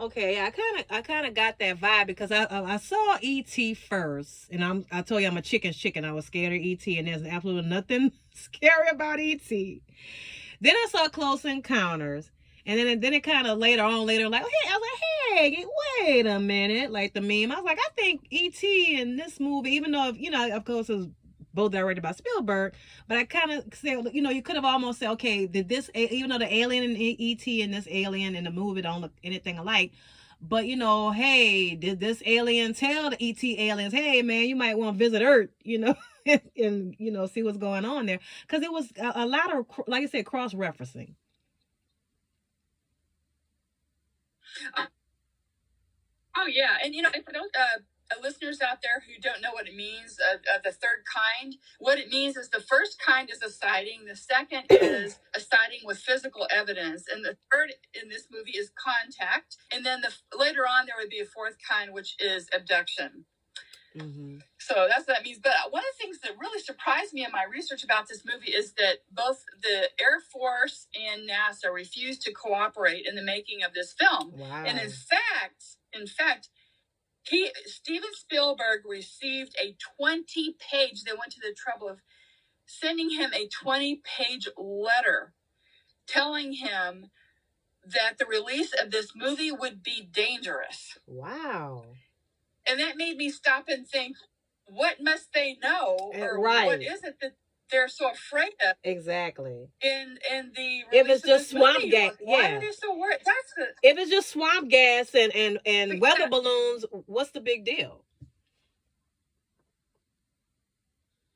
Okay, 0.00 0.40
I 0.40 0.50
kind 0.50 0.78
of 0.78 0.84
I 0.90 1.02
kind 1.02 1.26
of 1.26 1.34
got 1.34 1.58
that 1.58 1.80
vibe 1.80 2.06
because 2.06 2.30
I 2.30 2.46
I 2.50 2.76
saw 2.76 3.18
ET 3.20 3.76
first, 3.76 4.48
and 4.50 4.62
I'm 4.62 4.86
I 4.92 5.02
told 5.02 5.22
you 5.22 5.26
I'm 5.26 5.36
a 5.36 5.42
chicken's 5.42 5.76
chicken. 5.76 6.04
I 6.04 6.12
was 6.12 6.26
scared 6.26 6.52
of 6.52 6.60
ET, 6.62 6.86
and 6.86 7.08
there's 7.08 7.24
absolutely 7.24 7.68
nothing 7.68 8.12
scary 8.34 8.88
about 8.92 9.18
ET. 9.18 9.48
Then 9.50 10.74
I 10.74 10.86
saw 10.88 11.08
Close 11.08 11.44
Encounters, 11.44 12.30
and 12.64 12.78
then 12.78 13.00
then 13.00 13.12
it 13.12 13.24
kind 13.24 13.48
of 13.48 13.58
later 13.58 13.82
on 13.82 14.06
later 14.06 14.28
like 14.28 14.42
hey 14.42 14.70
I 14.70 14.76
was 14.76 14.88
like 14.90 15.52
hey 15.54 15.66
wait 16.04 16.26
a 16.26 16.38
minute 16.38 16.92
like 16.92 17.14
the 17.14 17.20
meme 17.20 17.50
I 17.50 17.56
was 17.56 17.64
like 17.64 17.78
I 17.80 17.88
think 17.96 18.26
ET 18.30 18.62
in 18.62 19.16
this 19.16 19.40
movie 19.40 19.70
even 19.70 19.90
though 19.90 20.10
you 20.10 20.30
know 20.30 20.54
of 20.54 20.64
course 20.64 20.90
it 20.90 20.96
was 20.96 21.08
both 21.58 21.72
directed 21.72 22.02
by 22.02 22.12
Spielberg, 22.12 22.74
but 23.08 23.18
I 23.18 23.24
kind 23.24 23.50
of 23.50 23.64
said, 23.74 24.06
you 24.12 24.22
know, 24.22 24.30
you 24.30 24.42
could 24.42 24.54
have 24.54 24.64
almost 24.64 25.00
said, 25.00 25.10
okay, 25.10 25.44
did 25.46 25.68
this, 25.68 25.90
even 25.92 26.30
though 26.30 26.38
the 26.38 26.54
alien 26.54 26.84
and 26.84 26.96
ET 26.96 27.46
and 27.62 27.74
this 27.74 27.88
alien 27.90 28.36
in 28.36 28.44
the 28.44 28.50
movie 28.50 28.80
don't 28.80 29.00
look 29.00 29.12
anything 29.24 29.58
alike, 29.58 29.92
but 30.40 30.66
you 30.66 30.76
know, 30.76 31.10
hey, 31.10 31.74
did 31.74 31.98
this 31.98 32.22
alien 32.24 32.74
tell 32.74 33.10
the 33.10 33.16
ET 33.20 33.42
aliens, 33.42 33.92
hey 33.92 34.22
man, 34.22 34.44
you 34.44 34.54
might 34.54 34.78
want 34.78 34.96
to 34.96 35.04
visit 35.04 35.20
Earth, 35.20 35.50
you 35.64 35.78
know, 35.78 35.96
and, 36.56 36.94
you 36.98 37.10
know, 37.10 37.26
see 37.26 37.42
what's 37.42 37.58
going 37.58 37.84
on 37.84 38.06
there, 38.06 38.20
because 38.46 38.62
it 38.62 38.72
was 38.72 38.92
a, 38.96 39.24
a 39.24 39.26
lot 39.26 39.52
of, 39.52 39.66
like 39.88 40.04
I 40.04 40.06
said, 40.06 40.26
cross 40.26 40.54
referencing. 40.54 41.14
oh 46.36 46.46
yeah 46.46 46.78
and 46.84 46.94
you 46.94 47.02
know 47.02 47.10
if 47.14 47.24
those 47.26 47.50
uh, 47.58 47.78
listeners 48.22 48.60
out 48.60 48.82
there 48.82 49.02
who 49.06 49.20
don't 49.20 49.42
know 49.42 49.52
what 49.52 49.68
it 49.68 49.74
means 49.74 50.18
uh, 50.20 50.36
uh, 50.54 50.58
the 50.64 50.72
third 50.72 51.04
kind 51.04 51.56
what 51.78 51.98
it 51.98 52.08
means 52.08 52.36
is 52.36 52.48
the 52.48 52.60
first 52.60 53.00
kind 53.04 53.30
is 53.30 53.42
a 53.42 53.50
sighting 53.50 54.00
the 54.06 54.16
second 54.16 54.64
is 54.70 55.18
a 55.34 55.40
sighting 55.40 55.80
with 55.84 55.98
physical 55.98 56.46
evidence 56.50 57.04
and 57.12 57.24
the 57.24 57.36
third 57.52 57.72
in 58.00 58.08
this 58.08 58.26
movie 58.32 58.56
is 58.56 58.70
contact 58.82 59.56
and 59.72 59.84
then 59.84 60.00
the 60.00 60.12
later 60.36 60.62
on 60.62 60.86
there 60.86 60.96
would 60.98 61.10
be 61.10 61.20
a 61.20 61.26
fourth 61.26 61.56
kind 61.68 61.92
which 61.92 62.16
is 62.18 62.48
abduction 62.54 63.24
Mm-hmm. 63.96 64.38
So 64.58 64.86
that's 64.88 65.06
what 65.06 65.16
that 65.16 65.24
means. 65.24 65.38
But 65.42 65.52
one 65.70 65.82
of 65.82 65.88
the 65.96 66.04
things 66.04 66.20
that 66.20 66.32
really 66.38 66.60
surprised 66.60 67.12
me 67.12 67.24
in 67.24 67.32
my 67.32 67.44
research 67.50 67.84
about 67.84 68.08
this 68.08 68.22
movie 68.24 68.50
is 68.50 68.72
that 68.74 68.98
both 69.10 69.44
the 69.62 69.88
Air 70.00 70.20
Force 70.32 70.86
and 70.94 71.28
NASA 71.28 71.72
refused 71.72 72.22
to 72.22 72.32
cooperate 72.32 73.06
in 73.06 73.14
the 73.14 73.22
making 73.22 73.62
of 73.62 73.74
this 73.74 73.94
film. 73.98 74.32
Wow. 74.36 74.64
And 74.66 74.78
in 74.78 74.90
fact, 74.90 75.64
in 75.92 76.06
fact, 76.06 76.48
he 77.30 77.50
Steven 77.66 78.10
Spielberg 78.14 78.82
received 78.86 79.56
a 79.62 79.76
20 79.98 80.56
page, 80.58 81.04
they 81.04 81.12
went 81.12 81.32
to 81.32 81.40
the 81.40 81.54
trouble 81.54 81.88
of 81.88 82.00
sending 82.66 83.10
him 83.10 83.32
a 83.34 83.48
20 83.48 84.02
page 84.04 84.48
letter 84.56 85.32
telling 86.06 86.52
him 86.54 87.10
that 87.84 88.18
the 88.18 88.26
release 88.26 88.72
of 88.72 88.90
this 88.90 89.12
movie 89.16 89.52
would 89.52 89.82
be 89.82 90.02
dangerous. 90.10 90.98
wow. 91.06 91.84
And 92.66 92.78
that 92.80 92.98
made 92.98 93.16
me 93.16 93.30
stop 93.30 93.64
and 93.68 93.88
think, 93.88 94.16
what 94.66 94.96
must 95.00 95.32
they 95.32 95.56
know? 95.62 96.10
Eh, 96.12 96.20
Or 96.20 96.38
right. 96.38 96.66
what 96.66 96.82
is 96.82 97.02
it 97.02 97.16
that 97.22 97.32
they're 97.70 97.88
so 97.88 98.10
afraid 98.10 98.52
of 98.66 98.76
Exactly. 98.84 99.68
in 99.82 100.18
in 100.32 100.52
the 100.56 100.82
If 100.92 101.08
it's 101.08 101.22
just 101.24 101.50
this 101.50 101.54
movie? 101.54 101.66
swamp 101.72 101.90
gas, 101.90 102.10
Like, 102.10 102.18
yeah. 102.26 102.56
are 102.56 102.60
they 102.60 102.72
so 102.72 102.96
worried? 102.98 103.18
That's 103.24 103.54
the 103.56 103.88
If 103.88 103.98
it's 103.98 104.10
just 104.10 104.30
swamp 104.30 104.70
gas 104.70 105.14
and 105.14 105.34
and 105.34 105.58
and 105.66 105.92
Exactly. 105.92 106.00
weather 106.00 106.30
balloons, 106.30 106.84
what's 107.06 107.30
the 107.32 107.40
big 107.40 107.64
deal? 107.64 108.04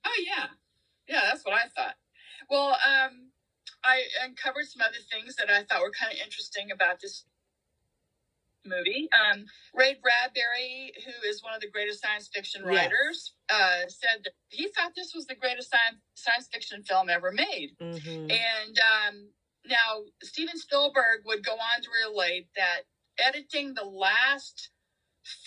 Oh 0.07 0.23
yeah, 0.27 0.47
yeah. 1.09 1.21
That's 1.31 1.45
what 1.45 1.55
I 1.55 1.69
thought. 1.77 1.97
Well, 2.51 2.71
um, 2.71 3.31
I 3.85 4.03
uncovered 4.25 4.67
some 4.67 4.83
other 4.83 4.99
things 5.11 5.37
that 5.37 5.51
I 5.51 5.65
thought 5.65 5.83
were 5.83 5.93
kind 5.99 6.12
of 6.12 6.19
interesting 6.25 6.71
about 6.73 7.01
this 7.01 7.25
movie. 8.66 9.09
Um, 9.12 9.45
Ray 9.75 9.99
Bradbury, 10.02 10.92
who 11.04 11.28
is 11.28 11.42
one 11.42 11.54
of 11.54 11.61
the 11.61 11.71
greatest 11.71 12.02
science 12.02 12.28
fiction 12.33 12.62
Yes. 12.64 12.69
writers, 12.69 13.35
uh, 13.49 13.88
said 13.88 14.25
that 14.25 14.33
he 14.49 14.69
thought 14.69 14.92
this 14.95 15.14
was 15.14 15.26
the 15.26 15.35
greatest 15.35 15.71
science 15.71 16.00
science 16.14 16.49
fiction 16.52 16.83
film 16.83 17.09
ever 17.11 17.33
made. 17.33 17.76
Mm-hmm. 17.81 18.31
And 18.31 18.78
um, 18.78 19.28
now 19.66 20.04
Steven 20.23 20.57
Spielberg 20.57 21.23
would 21.26 21.45
go 21.45 21.52
on 21.52 21.83
to 21.83 21.88
relate 22.09 22.49
that 22.57 22.83
editing 23.19 23.75
the 23.75 23.85
last 23.85 24.71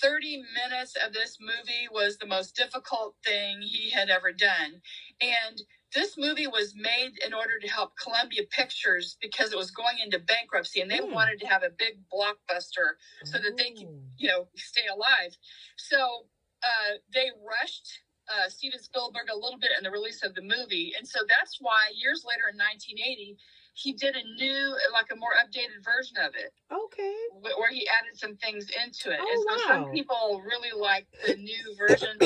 30 0.02 0.44
minutes 0.54 0.96
of 1.06 1.14
this 1.14 1.38
movie 1.40 1.88
was 1.92 2.18
the 2.18 2.26
most 2.26 2.56
difficult 2.56 3.16
thing 3.26 3.62
he 3.62 3.90
had 3.90 4.10
ever 4.10 4.32
done. 4.32 4.82
And 5.22 5.62
this 5.94 6.18
movie 6.18 6.48
was 6.48 6.74
made 6.76 7.14
in 7.26 7.34
order 7.34 7.60
to 7.62 7.68
help 7.68 7.94
Columbia 7.98 8.44
Pictures 8.50 9.18
because 9.22 9.52
it 9.54 9.58
was 9.58 9.72
going 9.72 9.98
into 10.04 10.20
bankruptcy 10.20 10.82
and 10.82 10.90
they 10.90 10.98
Hmm. 10.98 11.12
wanted 11.14 11.40
to 11.40 11.48
have 11.48 11.64
a 11.64 11.70
big 11.70 12.00
blockbuster 12.10 12.96
so 13.24 13.38
that 13.40 13.56
they 13.58 13.72
could 13.72 13.88
you 14.18 14.28
know, 14.30 14.48
stay 14.56 14.88
alive. 14.88 15.36
So 15.78 16.28
uh, 16.64 16.98
they 17.14 17.32
rushed 17.46 18.00
uh, 18.28 18.50
Steven 18.50 18.80
Spielberg 18.82 19.28
a 19.32 19.36
little 19.36 19.60
bit 19.60 19.72
in 19.78 19.84
the 19.84 19.92
release 19.92 20.24
of 20.24 20.34
the 20.34 20.42
movie, 20.42 20.94
and 20.98 21.08
so 21.08 21.20
that's 21.28 21.58
why 21.62 21.78
years 21.94 22.26
later 22.26 22.48
in 22.50 22.58
1980 22.58 23.38
he 23.74 23.92
did 23.94 24.16
a 24.16 24.24
new, 24.40 24.76
like 24.94 25.12
a 25.12 25.16
more 25.16 25.34
updated 25.44 25.84
version 25.84 26.16
of 26.18 26.34
it, 26.34 26.54
Okay. 26.72 27.14
where 27.58 27.70
he 27.70 27.86
added 27.88 28.18
some 28.18 28.36
things 28.38 28.70
into 28.84 29.12
it. 29.12 29.20
Oh, 29.22 29.28
and 29.30 29.62
so 29.62 29.70
wow. 29.70 29.84
some 29.84 29.92
people 29.94 30.42
really 30.44 30.72
like 30.76 31.08
the 31.28 31.36
new 31.36 31.76
version. 31.78 32.18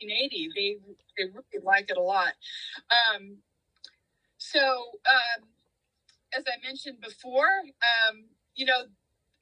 In 0.00 0.08
1980, 0.08 0.50
they 0.54 0.76
they 1.16 1.30
really 1.30 1.64
like 1.64 1.90
it 1.90 1.96
a 1.96 2.02
lot. 2.02 2.32
Um, 2.90 3.38
so 4.38 4.58
um, 4.58 5.48
as 6.36 6.44
I 6.46 6.64
mentioned 6.66 7.00
before, 7.00 7.48
um, 7.82 8.24
you 8.54 8.66
know, 8.66 8.84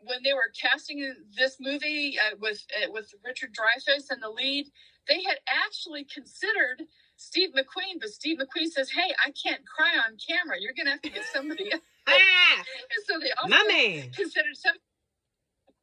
when 0.00 0.18
they 0.22 0.32
were 0.32 0.50
casting 0.60 1.14
this 1.36 1.56
movie 1.60 2.18
uh, 2.18 2.36
with 2.40 2.64
uh, 2.76 2.90
with 2.92 3.14
Richard 3.24 3.50
Dreyfuss 3.54 4.12
in 4.12 4.20
the 4.20 4.30
lead, 4.30 4.66
they 5.08 5.22
had 5.22 5.38
actually 5.48 6.04
considered 6.04 6.82
Steve 7.16 7.50
McQueen, 7.50 8.00
but 8.00 8.10
Steve 8.10 8.38
McQueen 8.38 8.68
says, 8.68 8.90
"Hey, 8.90 9.14
I 9.24 9.32
can't 9.32 9.62
cry 9.66 9.94
on 10.06 10.16
camera. 10.18 10.56
You're 10.60 10.74
going 10.74 10.86
to 10.86 10.92
have 10.92 11.02
to 11.02 11.10
get 11.10 11.24
somebody." 11.32 11.72
else." 11.72 11.82
Ah, 12.06 12.64
so 13.06 13.18
they 13.18 13.30
also 13.32 13.50
my 13.50 13.64
man. 13.68 14.10
considered 14.12 14.56
some. 14.56 14.76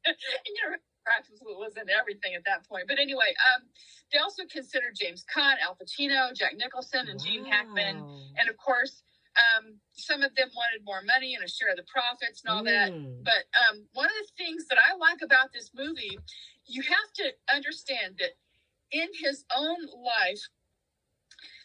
you 0.45 0.53
know, 0.61 0.77
practice 1.05 1.39
was 1.41 1.77
in 1.77 1.87
everything 1.89 2.33
at 2.33 2.43
that 2.45 2.67
point. 2.67 2.85
But 2.87 2.97
anyway, 2.99 3.37
um, 3.53 3.69
they 4.11 4.17
also 4.17 4.43
considered 4.49 4.97
James 4.99 5.23
Caan, 5.29 5.55
Al 5.61 5.77
Pacino, 5.77 6.33
Jack 6.33 6.57
Nicholson, 6.57 7.07
and 7.07 7.21
Gene 7.21 7.45
Hackman, 7.45 8.01
and 8.37 8.49
of 8.49 8.57
course, 8.57 9.03
um, 9.35 9.75
some 9.91 10.23
of 10.23 10.33
them 10.35 10.49
wanted 10.55 10.85
more 10.85 11.01
money 11.03 11.35
and 11.35 11.43
a 11.43 11.47
share 11.47 11.69
of 11.69 11.77
the 11.77 11.83
profits 11.83 12.41
and 12.43 12.55
all 12.55 12.63
that. 12.63 12.91
Mm. 12.91 13.23
But 13.23 13.43
um, 13.67 13.83
one 13.93 14.07
of 14.07 14.15
the 14.15 14.43
things 14.43 14.65
that 14.67 14.79
I 14.79 14.95
like 14.95 15.21
about 15.21 15.51
this 15.53 15.71
movie, 15.75 16.17
you 16.65 16.81
have 16.81 17.09
to 17.19 17.31
understand 17.53 18.15
that 18.19 18.39
in 18.91 19.09
his 19.19 19.43
own 19.55 19.77
life, 19.91 20.39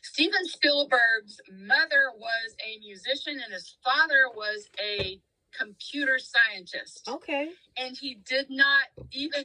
Steven 0.03 0.45
Spielberg's 0.47 1.39
mother 1.53 2.11
was 2.17 2.57
a 2.59 2.79
musician 2.81 3.39
and 3.39 3.53
his 3.53 3.77
father 3.85 4.29
was 4.35 4.69
a 4.81 5.21
computer 5.59 6.19
scientist. 6.19 7.09
Okay. 7.09 7.51
And 7.77 7.97
he 7.97 8.19
did 8.27 8.47
not 8.51 8.85
even 9.13 9.45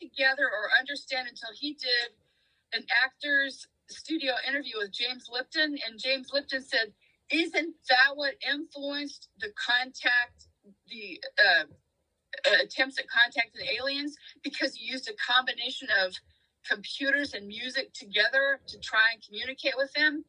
together 0.00 0.44
or 0.44 0.70
understand 0.78 1.28
until 1.28 1.50
he 1.58 1.74
did 1.74 2.14
an 2.72 2.84
actor's 3.04 3.66
studio 3.88 4.34
interview 4.46 4.74
with 4.78 4.92
James 4.92 5.28
Lipton. 5.30 5.76
And 5.86 5.98
James 5.98 6.30
Lipton 6.32 6.62
said, 6.62 6.92
Isn't 7.30 7.74
that 7.88 8.16
what 8.16 8.34
influenced 8.48 9.28
the 9.40 9.48
contact, 9.56 10.46
the 10.88 11.20
uh, 11.38 11.64
attempts 12.62 12.98
at 12.98 13.06
contacting 13.08 13.66
aliens? 13.78 14.16
Because 14.42 14.74
he 14.74 14.86
used 14.86 15.08
a 15.08 15.32
combination 15.32 15.88
of 16.04 16.14
computers 16.68 17.34
and 17.34 17.46
music 17.46 17.92
together 17.94 18.60
to 18.66 18.78
try 18.78 19.12
and 19.14 19.22
communicate 19.24 19.74
with 19.76 19.92
them. 19.94 20.24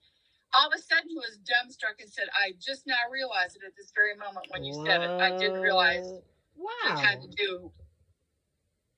All 0.54 0.68
of 0.68 0.74
a 0.76 0.82
sudden, 0.82 1.10
he 1.10 1.16
was 1.16 1.38
dumbstruck 1.46 2.02
and 2.02 2.10
said, 2.12 2.26
I 2.34 2.54
just 2.60 2.88
now 2.88 2.98
realized 3.12 3.56
it 3.58 3.62
at 3.66 3.74
this 3.78 3.92
very 3.96 4.16
moment 4.16 4.48
when 4.50 4.64
you 4.64 4.74
said 4.74 5.02
it. 5.02 5.12
I 5.22 5.32
didn't 5.38 5.62
realize 5.62 6.12
What? 6.56 6.74
it 6.86 7.00
had 7.06 7.22
to 7.22 7.28
do. 7.30 7.72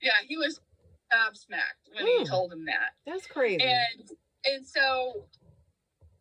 Yeah, 0.01 0.11
he 0.27 0.37
was 0.37 0.59
gobsmacked 1.13 1.93
when 1.93 2.05
Hmm. 2.05 2.23
he 2.23 2.25
told 2.29 2.53
him 2.53 2.65
that, 2.65 2.95
That's 3.05 3.27
crazy. 3.27 3.63
and 3.63 4.09
and 4.45 4.65
so 4.65 5.27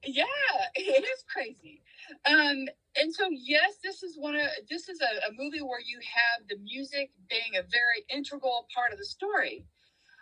yeah, 0.05 0.25
it 0.75 1.05
is 1.05 1.25
crazy. 1.33 1.83
Um, 2.27 2.69
and 3.01 3.15
so 3.15 3.29
yes, 3.31 3.77
this 3.83 4.03
is 4.03 4.17
one 4.19 4.35
of 4.35 4.49
this 4.69 4.89
is 4.89 5.01
a, 5.01 5.29
a 5.29 5.33
movie 5.33 5.61
where 5.63 5.81
you 5.81 5.99
have 6.03 6.49
the 6.49 6.57
music 6.59 7.11
being 7.29 7.57
a 7.59 7.63
very 7.63 8.05
integral 8.11 8.67
part 8.75 8.93
of 8.93 8.99
the 8.99 9.05
story. 9.05 9.65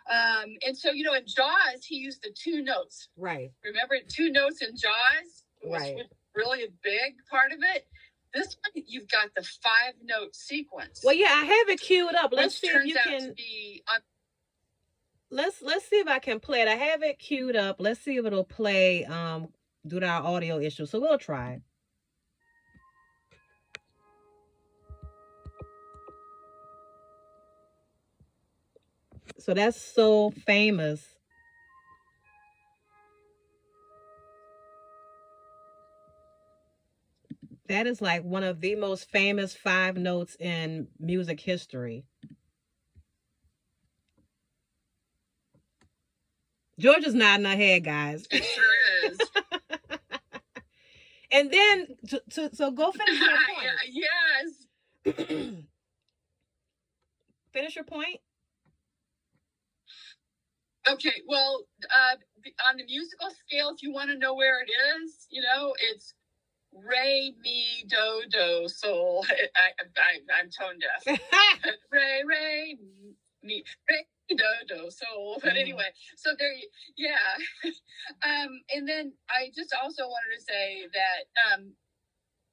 Um, 0.09 0.55
and 0.65 0.77
so 0.77 0.91
you 0.91 1.03
know, 1.03 1.13
in 1.13 1.25
Jaws, 1.27 1.85
he 1.85 1.95
used 1.97 2.23
the 2.23 2.31
two 2.35 2.61
notes. 2.63 3.09
Right. 3.17 3.51
Remember, 3.63 3.95
two 4.07 4.31
notes 4.31 4.61
in 4.61 4.75
Jaws 4.75 5.43
was, 5.63 5.81
Right. 5.81 5.95
was 5.95 6.05
really 6.35 6.63
a 6.63 6.69
big 6.83 7.15
part 7.29 7.51
of 7.51 7.59
it. 7.75 7.87
This 8.33 8.57
one, 8.73 8.83
you've 8.87 9.07
got 9.09 9.29
the 9.35 9.43
five 9.43 9.93
note 10.03 10.35
sequence. 10.35 11.01
Well, 11.03 11.15
yeah, 11.15 11.27
I 11.31 11.45
have 11.45 11.69
it 11.69 11.79
queued 11.79 12.15
up. 12.15 12.31
Let's 12.31 12.55
see 12.59 12.67
if 12.67 12.85
you 12.85 12.95
can. 12.95 13.35
on 13.87 13.99
Let's 15.31 15.61
let's 15.61 15.87
see 15.87 15.97
if 15.97 16.07
I 16.07 16.19
can 16.19 16.39
play 16.39 16.61
it. 16.61 16.67
I 16.67 16.75
have 16.75 17.03
it 17.03 17.19
queued 17.19 17.55
up. 17.55 17.75
Let's 17.79 17.99
see 17.99 18.17
if 18.17 18.25
it'll 18.25 18.43
play 18.43 19.05
um 19.05 19.49
due 19.85 19.99
to 19.99 20.05
our 20.07 20.23
audio 20.23 20.59
issue. 20.59 20.85
So 20.85 20.99
we'll 20.99 21.17
try 21.19 21.53
it. 21.53 21.61
So 29.39 29.53
that's 29.53 29.81
so 29.81 30.31
famous. 30.45 31.15
That 37.67 37.87
is 37.87 38.01
like 38.01 38.23
one 38.23 38.43
of 38.43 38.61
the 38.61 38.75
most 38.75 39.09
famous 39.09 39.55
five 39.55 39.95
notes 39.95 40.35
in 40.39 40.87
music 40.99 41.39
history. 41.39 42.03
George 46.79 47.03
is 47.03 47.13
nodding 47.13 47.45
her 47.45 47.55
head, 47.55 47.83
guys. 47.83 48.25
It 48.31 48.43
sure 48.43 49.11
is. 49.11 49.19
And 51.31 51.51
then, 51.51 51.87
to, 52.07 52.21
to, 52.31 52.55
so 52.55 52.71
go 52.71 52.91
finish 53.05 53.19
your 53.19 53.37
point. 53.53 53.69
yes. 55.05 55.27
finish 57.53 57.75
your 57.75 57.85
point. 57.85 58.19
Okay. 60.87 61.21
Well, 61.27 61.63
uh, 61.85 62.15
on 62.69 62.77
the 62.77 62.85
musical 62.85 63.29
scale, 63.31 63.69
if 63.75 63.81
you 63.81 63.91
want 63.93 64.09
to 64.11 64.17
know 64.17 64.33
where 64.35 64.61
it 64.61 64.69
is, 64.69 65.27
you 65.29 65.41
know, 65.41 65.73
it's 65.91 66.13
Ray, 66.73 67.33
mi, 67.41 67.85
do, 67.87 68.23
do, 68.31 68.67
sol. 68.69 69.25
I, 69.29 69.71
I, 69.97 70.39
I'm 70.39 70.49
tone 70.49 70.79
deaf. 70.79 71.19
Ray, 71.91 72.23
Ray, 72.27 72.77
me, 73.43 73.63
Ray, 73.89 74.05
do, 74.29 74.37
do, 74.67 74.89
sol. 74.91 75.39
But 75.43 75.53
Mhm. 75.53 75.61
anyway, 75.61 75.89
so 76.17 76.31
there, 76.37 76.53
you- 76.53 76.69
yeah. 76.97 77.37
um, 78.23 78.61
and 78.73 78.87
then 78.87 79.13
I 79.29 79.51
just 79.55 79.73
also 79.81 80.03
wanted 80.07 80.37
to 80.37 80.43
say 80.43 80.83
that 80.93 81.53
um, 81.55 81.73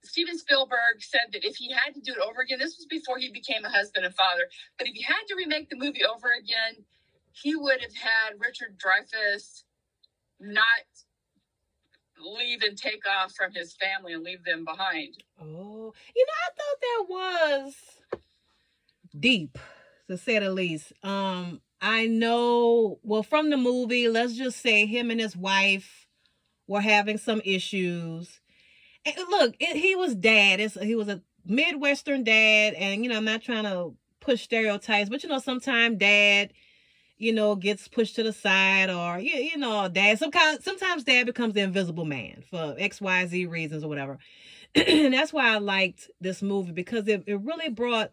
Steven 0.04 0.38
Spielberg 0.38 1.00
said 1.02 1.33
that 1.33 1.45
if 1.45 1.56
he 1.56 1.73
had 1.73 1.95
to 1.95 2.00
do 2.00 2.12
it 2.14 2.18
over 2.21 2.40
again, 2.42 2.59
this 2.61 2.76
was 2.78 2.87
before 2.87 3.18
he 3.18 3.30
became 3.33 3.64
a 3.64 3.71
husband 3.71 4.06
and 4.06 4.14
father, 4.14 4.49
but 4.78 4.88
if 4.88 4.95
he 4.95 5.02
had 5.02 5.23
to 5.28 5.37
remake 5.37 5.71
the 5.71 5.76
movie 5.76 6.04
over 6.04 6.28
again, 6.40 6.85
he 7.43 7.55
would 7.55 7.81
have 7.81 7.95
had 7.95 8.38
Richard 8.38 8.78
Dreyfuss 8.78 9.64
not 10.40 10.64
leave 12.19 12.62
and 12.62 12.76
take 12.76 13.02
off 13.07 13.33
from 13.35 13.52
his 13.52 13.75
family 13.75 14.14
and 14.14 14.23
leave 14.23 14.45
them 14.45 14.64
behind. 14.64 15.23
Oh, 15.40 15.93
you 16.14 16.26
know, 16.26 16.33
I 16.45 16.50
thought 16.57 16.81
that 16.81 17.05
was 17.09 17.75
deep, 19.19 19.59
to 20.09 20.16
say 20.16 20.38
the 20.38 20.50
least. 20.50 20.93
Um, 21.02 21.61
I 21.81 22.07
know, 22.07 22.99
well, 23.02 23.23
from 23.23 23.50
the 23.50 23.57
movie, 23.57 24.09
let's 24.09 24.35
just 24.35 24.61
say 24.61 24.87
him 24.87 25.11
and 25.11 25.21
his 25.21 25.37
wife 25.37 26.07
were 26.66 26.81
having 26.81 27.19
some 27.19 27.43
issues. 27.45 28.40
And 29.05 29.14
look, 29.28 29.55
it, 29.61 29.76
he 29.76 29.95
was 29.95 30.14
dad. 30.14 30.59
It's, 30.59 30.81
he 30.81 30.95
was 30.95 31.09
a 31.09 31.23
Midwestern 31.45 32.25
dad, 32.25 32.75
and 32.75 33.05
you 33.05 33.11
know, 33.11 33.19
I'm 33.19 33.25
not 33.25 33.43
trying 33.43 33.64
to 33.64 33.95
push 34.21 34.43
stereotypes, 34.43 35.09
but 35.11 35.23
you 35.23 35.28
know, 35.28 35.38
sometimes 35.38 35.99
dad, 35.99 36.52
you 37.18 37.32
know, 37.32 37.54
gets 37.54 37.88
pushed 37.88 38.16
to 38.16 38.23
the 38.23 38.32
side, 38.32 38.90
or 38.90 39.18
you, 39.18 39.35
you 39.37 39.56
know, 39.56 39.88
dad. 39.88 40.18
Some 40.18 40.30
kind, 40.30 40.62
sometimes 40.62 41.04
dad 41.04 41.26
becomes 41.26 41.54
the 41.54 41.61
invisible 41.61 42.04
man 42.04 42.42
for 42.50 42.75
X, 42.78 43.00
Y, 43.00 43.26
Z 43.26 43.46
reasons 43.46 43.85
or 43.85 43.88
whatever. 43.88 44.18
and 44.74 45.14
that's 45.14 45.33
why 45.33 45.55
I 45.55 45.59
liked 45.59 46.11
this 46.20 46.42
movie 46.42 46.72
because 46.72 47.09
it, 47.09 47.24
it 47.26 47.40
really 47.40 47.70
brought 47.70 48.12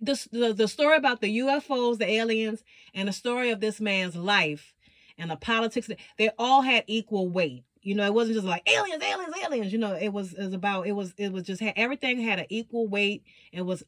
this 0.00 0.24
the, 0.32 0.52
the 0.52 0.68
story 0.68 0.96
about 0.96 1.20
the 1.20 1.38
UFOs, 1.38 1.98
the 1.98 2.10
aliens, 2.10 2.64
and 2.94 3.08
the 3.08 3.12
story 3.12 3.50
of 3.50 3.60
this 3.60 3.80
man's 3.80 4.16
life 4.16 4.74
and 5.18 5.30
the 5.30 5.36
politics. 5.36 5.90
They 6.18 6.30
all 6.38 6.62
had 6.62 6.84
equal 6.86 7.28
weight. 7.28 7.64
You 7.82 7.94
know, 7.94 8.04
it 8.04 8.14
wasn't 8.14 8.34
just 8.36 8.46
like 8.46 8.68
aliens, 8.68 9.02
aliens, 9.02 9.34
aliens. 9.44 9.72
You 9.72 9.78
know, 9.78 9.94
it 9.94 10.08
was 10.08 10.32
it 10.34 10.44
was 10.44 10.54
about 10.54 10.86
it 10.86 10.92
was 10.92 11.14
it 11.18 11.32
was 11.32 11.44
just 11.44 11.62
everything 11.62 12.20
had 12.20 12.38
an 12.38 12.46
equal 12.48 12.88
weight 12.88 13.22
and 13.52 13.66
was 13.66 13.84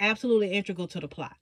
absolutely 0.00 0.52
integral 0.52 0.86
to 0.88 1.00
the 1.00 1.08
plot. 1.08 1.36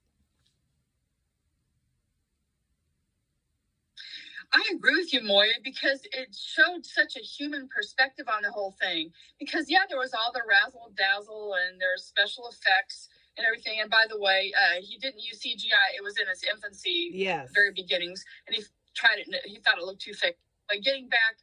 I 4.53 4.63
agree 4.73 4.95
with 4.97 5.13
you, 5.13 5.21
Moya, 5.23 5.53
because 5.63 6.01
it 6.13 6.35
showed 6.35 6.85
such 6.85 7.15
a 7.17 7.21
human 7.21 7.67
perspective 7.75 8.27
on 8.29 8.43
the 8.43 8.51
whole 8.51 8.75
thing. 8.81 9.11
Because 9.39 9.69
yeah, 9.69 9.85
there 9.89 9.99
was 9.99 10.13
all 10.13 10.31
the 10.33 10.41
razzle 10.47 10.91
dazzle 10.95 11.55
and 11.55 11.81
there's 11.81 12.03
special 12.05 12.49
effects 12.49 13.09
and 13.37 13.45
everything. 13.47 13.79
And 13.81 13.89
by 13.89 14.05
the 14.09 14.19
way, 14.19 14.53
uh, 14.55 14.81
he 14.81 14.97
didn't 14.99 15.21
use 15.23 15.41
CGI; 15.41 15.97
it 15.97 16.03
was 16.03 16.17
in 16.17 16.27
its 16.29 16.43
infancy, 16.43 17.11
Yes. 17.13 17.51
very 17.53 17.71
beginnings, 17.73 18.23
and 18.47 18.55
he 18.55 18.63
tried 18.95 19.19
it. 19.19 19.27
and 19.27 19.37
He 19.45 19.59
thought 19.59 19.77
it 19.79 19.83
looked 19.85 20.01
too 20.03 20.13
fake. 20.13 20.37
But 20.69 20.81
getting 20.83 21.09
back, 21.09 21.37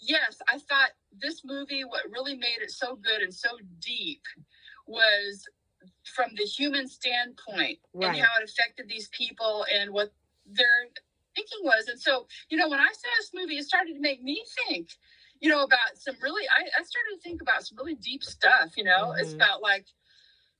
yes, 0.00 0.40
I 0.48 0.58
thought 0.58 0.90
this 1.12 1.42
movie. 1.44 1.84
What 1.84 2.10
really 2.10 2.36
made 2.36 2.60
it 2.62 2.70
so 2.70 2.96
good 2.96 3.22
and 3.22 3.34
so 3.34 3.58
deep 3.80 4.22
was 4.86 5.46
from 6.04 6.30
the 6.36 6.44
human 6.44 6.88
standpoint 6.88 7.80
Right. 7.94 8.16
and 8.16 8.16
how 8.18 8.40
it 8.40 8.50
affected 8.50 8.88
these 8.88 9.08
people 9.10 9.66
and 9.72 9.92
what 9.92 10.12
their 10.46 10.88
thinking 11.36 11.60
was. 11.62 11.88
And 11.88 12.00
so, 12.00 12.26
you 12.50 12.58
know, 12.58 12.68
when 12.68 12.80
I 12.80 12.88
saw 12.88 13.08
this 13.18 13.30
movie, 13.34 13.58
it 13.58 13.66
started 13.66 13.94
to 13.94 14.00
make 14.00 14.22
me 14.22 14.44
think, 14.68 14.90
you 15.40 15.50
know, 15.50 15.62
about 15.62 15.96
some 15.96 16.16
really, 16.22 16.46
I, 16.48 16.62
I 16.80 16.82
started 16.84 17.16
to 17.16 17.20
think 17.22 17.42
about 17.42 17.66
some 17.66 17.78
really 17.78 17.94
deep 17.96 18.24
stuff, 18.24 18.72
you 18.76 18.84
know, 18.84 19.14
it's 19.20 19.34
Mhm. 19.34 19.36
about 19.36 19.62
like, 19.62 19.86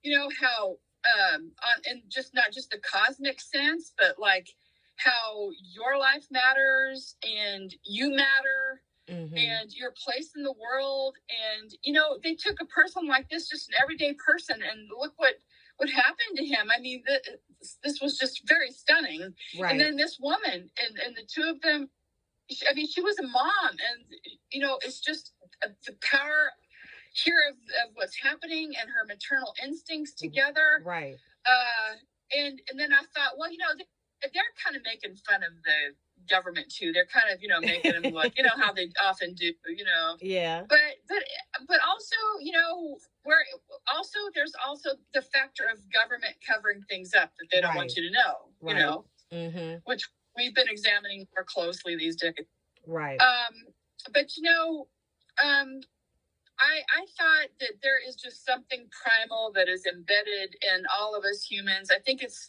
you 0.02 0.16
know, 0.16 0.30
how, 0.40 0.78
um, 1.16 1.52
on, 1.62 1.82
and 1.86 2.02
just 2.08 2.34
not 2.34 2.52
just 2.52 2.70
the 2.70 2.78
cosmic 2.78 3.40
sense, 3.40 3.92
but 3.98 4.18
like 4.18 4.48
how 4.96 5.50
your 5.62 5.98
life 5.98 6.26
matters 6.30 7.16
and 7.24 7.74
you 7.84 8.10
matter 8.10 8.82
Mhm. 9.08 9.36
and 9.36 9.72
your 9.74 9.92
place 9.92 10.32
in 10.36 10.42
the 10.42 10.52
world. 10.54 11.16
And, 11.30 11.72
you 11.82 11.92
know, 11.92 12.18
they 12.22 12.34
took 12.34 12.60
a 12.60 12.66
person 12.66 13.06
like 13.06 13.28
this, 13.30 13.48
just 13.48 13.68
an 13.68 13.74
everyday 13.80 14.14
person, 14.14 14.62
and 14.62 14.88
look 14.98 15.14
what, 15.16 15.36
what 15.76 15.90
happened 15.90 16.36
to 16.36 16.44
him. 16.44 16.70
I 16.76 16.80
mean, 16.80 17.02
th- 17.06 17.38
this 17.82 18.00
was 18.00 18.18
just 18.18 18.46
very 18.46 18.70
stunning. 18.70 19.34
Right. 19.58 19.72
And 19.72 19.80
then 19.80 19.96
this 19.96 20.18
woman, 20.20 20.70
and, 20.82 20.98
and 21.04 21.16
the 21.16 21.24
two 21.26 21.48
of 21.48 21.60
them, 21.60 21.88
I 22.70 22.74
mean, 22.74 22.86
she 22.86 23.00
was 23.00 23.18
a 23.18 23.26
mom, 23.26 23.70
and 23.70 24.04
you 24.50 24.60
know, 24.60 24.78
it's 24.82 25.00
just 25.00 25.32
uh, 25.64 25.68
the 25.86 25.94
power 26.00 26.52
here 27.12 27.40
of, 27.50 27.56
of 27.84 27.94
what's 27.94 28.16
happening 28.16 28.72
and 28.80 28.88
her 28.90 29.04
maternal 29.06 29.54
instincts 29.64 30.12
together. 30.12 30.82
right. 30.84 31.16
Uh, 31.44 31.96
and 32.36 32.60
and 32.70 32.78
then 32.78 32.92
I 32.92 33.02
thought, 33.14 33.38
well, 33.38 33.50
you 33.50 33.58
know, 33.58 33.70
they, 33.76 33.86
they're 34.34 34.54
kind 34.62 34.76
of 34.76 34.82
making 34.84 35.16
fun 35.28 35.42
of 35.42 35.54
the 35.64 35.94
government 36.28 36.72
too. 36.72 36.92
They're 36.92 37.06
kind 37.06 37.32
of, 37.32 37.42
you 37.42 37.48
know, 37.48 37.60
making 37.60 37.92
them 37.92 38.12
look, 38.12 38.32
you 38.36 38.42
know, 38.42 38.56
how 38.56 38.72
they 38.72 38.88
often 39.02 39.34
do, 39.34 39.52
you 39.68 39.84
know. 39.84 40.16
Yeah. 40.22 40.62
But 40.68 40.80
but 41.08 41.22
but 41.68 41.80
also, 41.86 42.16
you 42.40 42.52
know, 42.52 42.98
where 43.24 43.38
also 43.92 44.18
there's 44.34 44.52
also 44.66 44.90
the 45.14 45.22
factor 45.22 45.64
of 45.72 45.78
government 45.92 46.34
covering 46.46 46.82
things 46.88 47.14
up 47.14 47.30
that 47.38 47.46
they 47.52 47.60
don't 47.60 47.70
Right. 47.70 47.76
want 47.76 47.96
you 47.96 48.02
to 48.08 48.10
know, 48.12 48.34
Right. 48.60 48.76
you 48.76 48.82
know, 48.82 49.04
Mm-hmm. 49.32 49.76
which 49.84 50.08
we've 50.36 50.54
been 50.54 50.68
examining 50.68 51.26
more 51.36 51.44
closely 51.44 51.96
these 51.96 52.16
days. 52.16 52.34
Right. 52.86 53.20
Um, 53.20 53.54
but 54.12 54.36
you 54.36 54.44
know, 54.44 54.88
um, 55.42 55.80
I 56.58 56.82
I 56.96 57.06
thought 57.18 57.48
that 57.60 57.72
there 57.82 57.98
is 58.06 58.16
just 58.16 58.44
something 58.44 58.88
primal 59.02 59.52
that 59.54 59.68
is 59.68 59.84
embedded 59.86 60.56
in 60.62 60.86
all 60.96 61.14
of 61.14 61.24
us 61.24 61.44
humans. 61.44 61.90
I 61.90 61.98
think 62.00 62.22
it's 62.22 62.48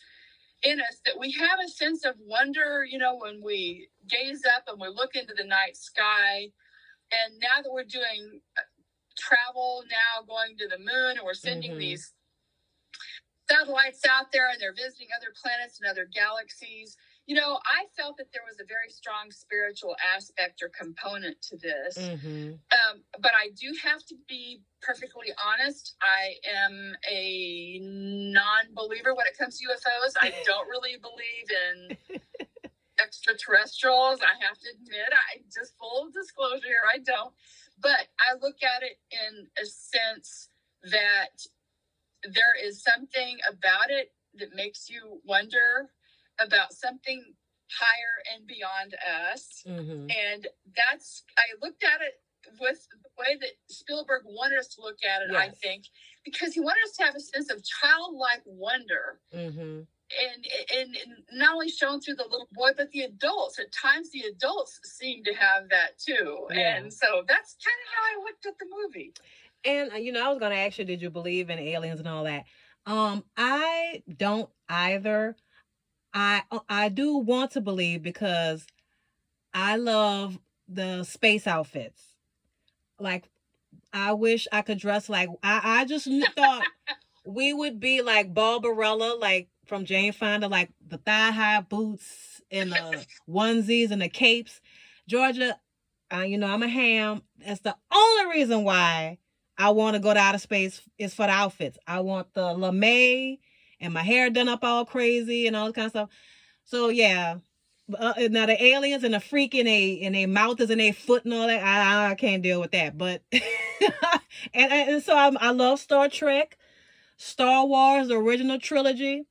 in 0.63 0.79
us 0.81 0.99
that 1.05 1.19
we 1.19 1.31
have 1.33 1.59
a 1.65 1.69
sense 1.69 2.05
of 2.05 2.15
wonder. 2.19 2.85
You 2.89 2.97
know, 2.99 3.17
when 3.17 3.41
we 3.43 3.89
gaze 4.09 4.43
up 4.55 4.63
and 4.67 4.79
we 4.79 4.87
look 4.89 5.15
into 5.15 5.33
the 5.35 5.43
night 5.45 5.77
sky, 5.77 6.49
and 7.11 7.39
now 7.39 7.61
that 7.63 7.71
we're 7.71 7.83
doing 7.83 8.41
uh, 8.57 8.61
travel, 9.17 9.83
now 9.89 10.25
going 10.27 10.57
to 10.57 10.67
the 10.67 10.79
moon, 10.79 11.17
and 11.17 11.21
we're 11.25 11.33
sending 11.33 11.73
Mhm. 11.73 11.79
these 11.79 12.13
satellites 13.49 14.05
out 14.05 14.31
there, 14.31 14.49
and 14.49 14.59
they're 14.61 14.73
visiting 14.73 15.07
other 15.15 15.33
planets 15.41 15.79
and 15.79 15.89
other 15.89 16.05
galaxies 16.05 16.97
you 17.27 17.35
know, 17.35 17.59
I 17.65 17.91
felt 17.95 18.15
that 18.17 18.31
there 18.31 18.41
was 18.47 18.55
a 18.61 18.63
very 18.63 18.89
strong 18.89 19.31
spiritual 19.31 19.97
aspect 20.15 20.63
or 20.63 20.69
component 20.69 21.41
to 21.51 21.57
this. 21.57 21.97
Mm-hmm. 21.97 22.55
Um, 22.71 23.03
but 23.19 23.33
I 23.35 23.51
do 23.51 23.75
have 23.83 24.03
to 24.05 24.15
be 24.29 24.61
perfectly 24.81 25.27
honest. 25.35 25.95
I 26.01 26.39
am 26.47 26.95
a 27.03 27.79
non 27.83 28.73
believer 28.73 29.13
when 29.13 29.27
it 29.27 29.37
comes 29.37 29.59
to 29.59 29.67
UFOs. 29.67 30.15
I 30.21 30.31
don't 30.45 30.69
really 30.69 30.95
believe 30.95 31.47
in 31.51 32.19
extraterrestrials. 32.97 34.21
I 34.23 34.39
have 34.47 34.57
to 34.59 34.67
admit, 34.79 35.11
I 35.11 35.43
just 35.53 35.75
full 35.77 36.07
disclosure 36.13 36.65
here, 36.65 36.87
I 36.87 36.99
don't. 36.99 37.33
But 37.77 38.07
I 38.17 38.39
look 38.41 38.63
at 38.63 38.83
it 38.83 38.99
in 39.11 39.47
a 39.61 39.65
sense 39.65 40.47
that 40.83 41.43
there 42.23 42.55
is 42.63 42.81
something 42.81 43.37
about 43.49 43.89
it 43.89 44.13
that 44.39 44.55
makes 44.55 44.89
you 44.89 45.19
wonder 45.25 45.91
about 46.39 46.73
something 46.73 47.23
higher 47.71 48.36
and 48.36 48.47
beyond 48.47 48.95
us. 49.32 49.63
Mm-hmm. 49.67 50.08
And 50.10 50.47
that's, 50.76 51.23
I 51.38 51.43
looked 51.62 51.84
at 51.84 52.02
it 52.02 52.21
with 52.62 52.88
the 53.04 53.10
way 53.19 53.38
that 53.41 53.52
Spielberg 53.69 54.21
wanted 54.26 54.58
us 54.58 54.67
to 54.76 54.82
look 54.82 54.97
at 55.04 55.21
it, 55.21 55.36
I 55.36 55.50
think, 55.50 55.84
because 56.23 56.54
he 56.54 56.62
wanted 56.62 56.84
us 56.86 56.95
to 56.97 57.04
have 57.04 57.15
a 57.15 57.19
sense 57.19 57.52
of 57.52 57.62
childlike 57.63 58.41
wonder. 58.45 59.19
Mm-hmm. 59.36 59.82
And, 60.23 60.47
and, 60.73 60.95
and 60.95 61.15
not 61.34 61.56
only 61.56 61.67
shown 61.67 62.00
through 62.00 62.15
the 62.15 62.23
little 62.23 62.47
boy, 62.54 62.69
but 62.78 62.89
the 62.91 63.02
adults. 63.02 63.60
At 63.60 63.73
times, 63.73 64.10
the 64.12 64.21
adults 64.21 64.80
seem 64.86 65.26
to 65.26 65.34
have 65.34 65.67
that 65.69 66.00
too. 66.00 66.47
Yeah. 66.50 66.78
And 66.78 66.93
so 66.93 67.23
that's 67.28 67.58
kind 67.62 67.76
of 67.84 67.93
how 67.93 68.21
I 68.21 68.23
looked 68.23 68.45
at 68.45 68.58
the 68.58 68.67
movie. 68.82 69.13
And 69.65 69.91
uh, 69.91 69.95
you 69.97 70.13
know, 70.13 70.26
I 70.26 70.30
was 70.30 70.39
gonna 70.39 70.56
ask 70.56 70.78
you, 70.78 70.86
did 70.86 71.02
you 71.02 71.10
believe 71.10 71.50
in 71.50 71.60
aliens 71.60 72.00
and 72.00 72.08
all 72.08 72.23
that? 72.23 72.45
Um, 72.86 73.26
I 73.36 74.02
don't 74.15 74.50
either. 74.69 75.36
I 76.17 76.41
uh, 76.49 76.60
I 76.67 76.89
do 76.89 77.17
want 77.17 77.51
to 77.51 77.62
believe 77.62 78.01
because 78.01 78.65
I 79.53 79.75
love 79.75 80.39
the 80.67 81.03
space 81.03 81.45
outfits. 81.45 82.01
Like, 82.99 83.30
I 83.93 84.13
wish 84.13 84.47
I 84.51 84.63
could 84.63 84.80
dress 84.80 85.10
like 85.10 85.30
I. 85.43 85.82
I 85.82 85.86
just 85.86 86.10
thought 86.36 86.65
we 87.25 87.53
would 87.53 87.80
be 87.80 88.01
like 88.01 88.34
Barbarella, 88.34 89.15
like 89.19 89.49
from 89.67 89.86
Jane 89.86 90.12
Fonda, 90.12 90.47
like 90.47 90.71
the 90.86 90.97
thigh 90.97 91.30
high 91.30 91.62
boots 91.62 92.41
and 92.49 92.71
the 92.71 93.06
onesies 93.30 93.91
and 93.91 94.01
the 94.01 94.10
capes. 94.10 94.60
Georgia, 95.08 95.60
uh, 96.12 96.21
you 96.21 96.39
know, 96.39 96.47
I'm 96.47 96.63
a 96.63 96.67
ham. 96.67 97.21
That's 97.45 97.62
the 97.62 97.75
only 97.93 98.39
reason 98.39 98.63
why 98.63 99.19
I 99.56 99.69
want 99.69 99.93
to 99.93 99.99
go 99.99 100.15
to 100.15 100.19
outer 100.19 100.39
space 100.39 100.82
is 100.97 101.13
for 101.13 101.27
the 101.27 101.32
outfits. 101.32 101.77
I 101.86 101.99
want 101.99 102.34
the 102.34 102.56
lame 102.56 103.38
and 103.79 103.93
my 103.93 104.03
hair 104.03 104.29
done 104.29 104.49
up 104.49 104.63
all 104.63 104.85
crazy 104.85 105.47
and 105.47 105.55
all 105.55 105.67
that 105.67 105.75
kind 105.75 105.85
of 105.85 105.91
stuff. 105.91 106.09
So 106.65 106.89
yeah. 106.89 107.37
Uh, 107.97 108.13
now 108.29 108.45
the 108.45 108.61
aliens 108.61 109.05
and 109.05 109.13
the 109.13 109.19
freak 109.19 109.55
in 109.55 109.65
a 109.65 110.01
and 110.01 110.13
their 110.13 110.27
mouth 110.27 110.59
is 110.59 110.69
in 110.69 110.77
their 110.77 110.91
foot 110.91 111.23
and 111.23 111.33
all 111.33 111.47
that. 111.47 111.63
I, 111.63 112.11
I 112.11 112.15
can't 112.15 112.43
deal 112.43 112.59
with 112.59 112.71
that. 112.71 112.97
But 112.97 113.21
and, 113.31 114.71
and 114.71 115.03
so 115.03 115.15
I'm, 115.15 115.37
I 115.39 115.51
love 115.51 115.79
Star 115.79 116.09
Trek, 116.09 116.57
Star 117.15 117.65
Wars, 117.65 118.09
the 118.09 118.15
original 118.15 118.59
trilogy. 118.59 119.25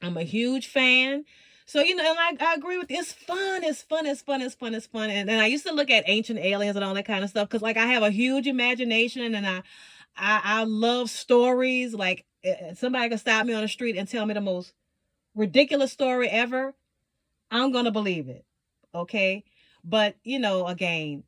I'm 0.00 0.16
a 0.16 0.22
huge 0.22 0.68
fan. 0.68 1.24
So 1.66 1.80
you 1.80 1.94
know, 1.94 2.04
and 2.04 2.40
I, 2.40 2.52
I 2.52 2.54
agree 2.54 2.78
with 2.78 2.90
you. 2.90 2.98
It's 2.98 3.12
fun. 3.12 3.64
It's 3.64 3.82
fun. 3.82 4.06
It's 4.06 4.22
fun. 4.22 4.42
It's 4.42 4.54
fun. 4.54 4.74
It's 4.74 4.86
fun. 4.86 5.10
And 5.10 5.28
then 5.28 5.40
I 5.40 5.46
used 5.46 5.66
to 5.66 5.74
look 5.74 5.90
at 5.90 6.04
ancient 6.06 6.38
aliens 6.38 6.76
and 6.76 6.84
all 6.84 6.94
that 6.94 7.06
kind 7.06 7.24
of 7.24 7.30
stuff 7.30 7.48
because 7.48 7.62
like 7.62 7.76
I 7.76 7.86
have 7.86 8.02
a 8.02 8.10
huge 8.10 8.46
imagination 8.46 9.34
and 9.34 9.46
I 9.46 9.62
I, 10.16 10.40
I 10.44 10.64
love 10.64 11.10
stories. 11.10 11.94
Like 11.94 12.24
somebody 12.74 13.08
can 13.08 13.18
stop 13.18 13.46
me 13.46 13.54
on 13.54 13.62
the 13.62 13.68
street 13.68 13.96
and 13.96 14.08
tell 14.08 14.26
me 14.26 14.34
the 14.34 14.40
most 14.40 14.72
ridiculous 15.34 15.92
story 15.92 16.28
ever. 16.28 16.74
I'm 17.50 17.72
gonna 17.72 17.90
believe 17.90 18.28
it. 18.28 18.44
Okay, 18.94 19.44
but 19.84 20.16
you 20.24 20.38
know, 20.38 20.66
again, 20.66 21.24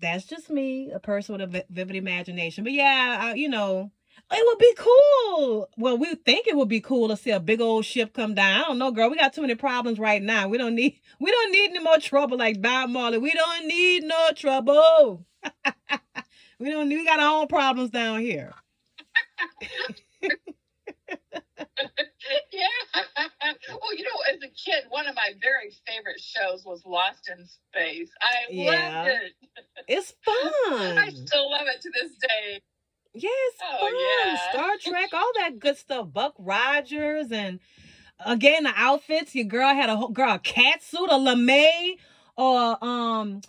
that's 0.00 0.24
just 0.24 0.50
me, 0.50 0.90
a 0.90 1.00
person 1.00 1.36
with 1.36 1.54
a 1.54 1.64
vivid 1.70 1.96
imagination. 1.96 2.64
But 2.64 2.72
yeah, 2.72 3.18
I, 3.20 3.34
you 3.34 3.48
know, 3.48 3.90
it 4.30 4.46
would 4.46 4.58
be 4.58 4.74
cool. 4.76 5.68
Well, 5.76 5.96
we 5.96 6.14
think 6.14 6.46
it 6.46 6.56
would 6.56 6.68
be 6.68 6.80
cool 6.80 7.08
to 7.08 7.16
see 7.16 7.30
a 7.30 7.40
big 7.40 7.60
old 7.60 7.84
ship 7.84 8.12
come 8.12 8.34
down. 8.34 8.60
I 8.60 8.64
don't 8.64 8.78
know, 8.78 8.90
girl. 8.90 9.10
We 9.10 9.16
got 9.16 9.32
too 9.32 9.40
many 9.40 9.54
problems 9.54 9.98
right 9.98 10.22
now. 10.22 10.48
We 10.48 10.58
don't 10.58 10.74
need 10.74 11.00
we 11.20 11.30
don't 11.30 11.52
need 11.52 11.70
any 11.70 11.80
more 11.80 11.98
trouble 11.98 12.38
like 12.38 12.60
Bob 12.60 12.90
Marley. 12.90 13.18
We 13.18 13.32
don't 13.32 13.66
need 13.66 14.04
no 14.04 14.30
trouble. 14.34 15.24
we 16.58 16.70
don't 16.70 16.88
we 16.88 17.04
got 17.04 17.20
our 17.20 17.40
own 17.40 17.48
problems 17.48 17.90
down 17.90 18.20
here. 18.20 18.54
yeah. 22.52 22.66
well, 23.70 23.96
you 23.96 24.04
know, 24.04 24.20
as 24.32 24.36
a 24.42 24.48
kid, 24.48 24.84
one 24.90 25.06
of 25.06 25.14
my 25.14 25.32
very 25.40 25.70
favorite 25.86 26.20
shows 26.20 26.64
was 26.64 26.82
Lost 26.84 27.30
in 27.36 27.46
Space. 27.46 28.10
I 28.20 28.52
Yeah. 28.52 29.02
loved 29.02 29.08
it. 29.08 29.32
It's 29.88 30.12
fun. 30.22 30.34
I 30.98 31.10
still 31.14 31.50
love 31.50 31.66
it 31.66 31.80
to 31.80 31.90
this 31.90 32.12
day. 32.16 32.60
Yeah, 33.14 33.30
Oh, 33.62 33.78
fun. 33.80 33.94
yeah. 34.28 34.50
Star 34.50 34.76
Trek, 34.82 35.10
all 35.14 35.32
that 35.36 35.58
good 35.58 35.78
stuff. 35.78 36.12
Buck 36.12 36.34
Rogers 36.38 37.32
and 37.32 37.58
again 38.24 38.64
the 38.64 38.72
outfits. 38.76 39.34
Your 39.34 39.46
girl 39.46 39.74
had 39.74 39.88
a 39.88 39.96
whole 39.96 40.10
girl 40.10 40.34
a 40.34 40.38
cat 40.38 40.82
suit, 40.82 41.08
a 41.10 41.16
lame, 41.16 41.96
or 42.36 42.84
um, 42.84 43.40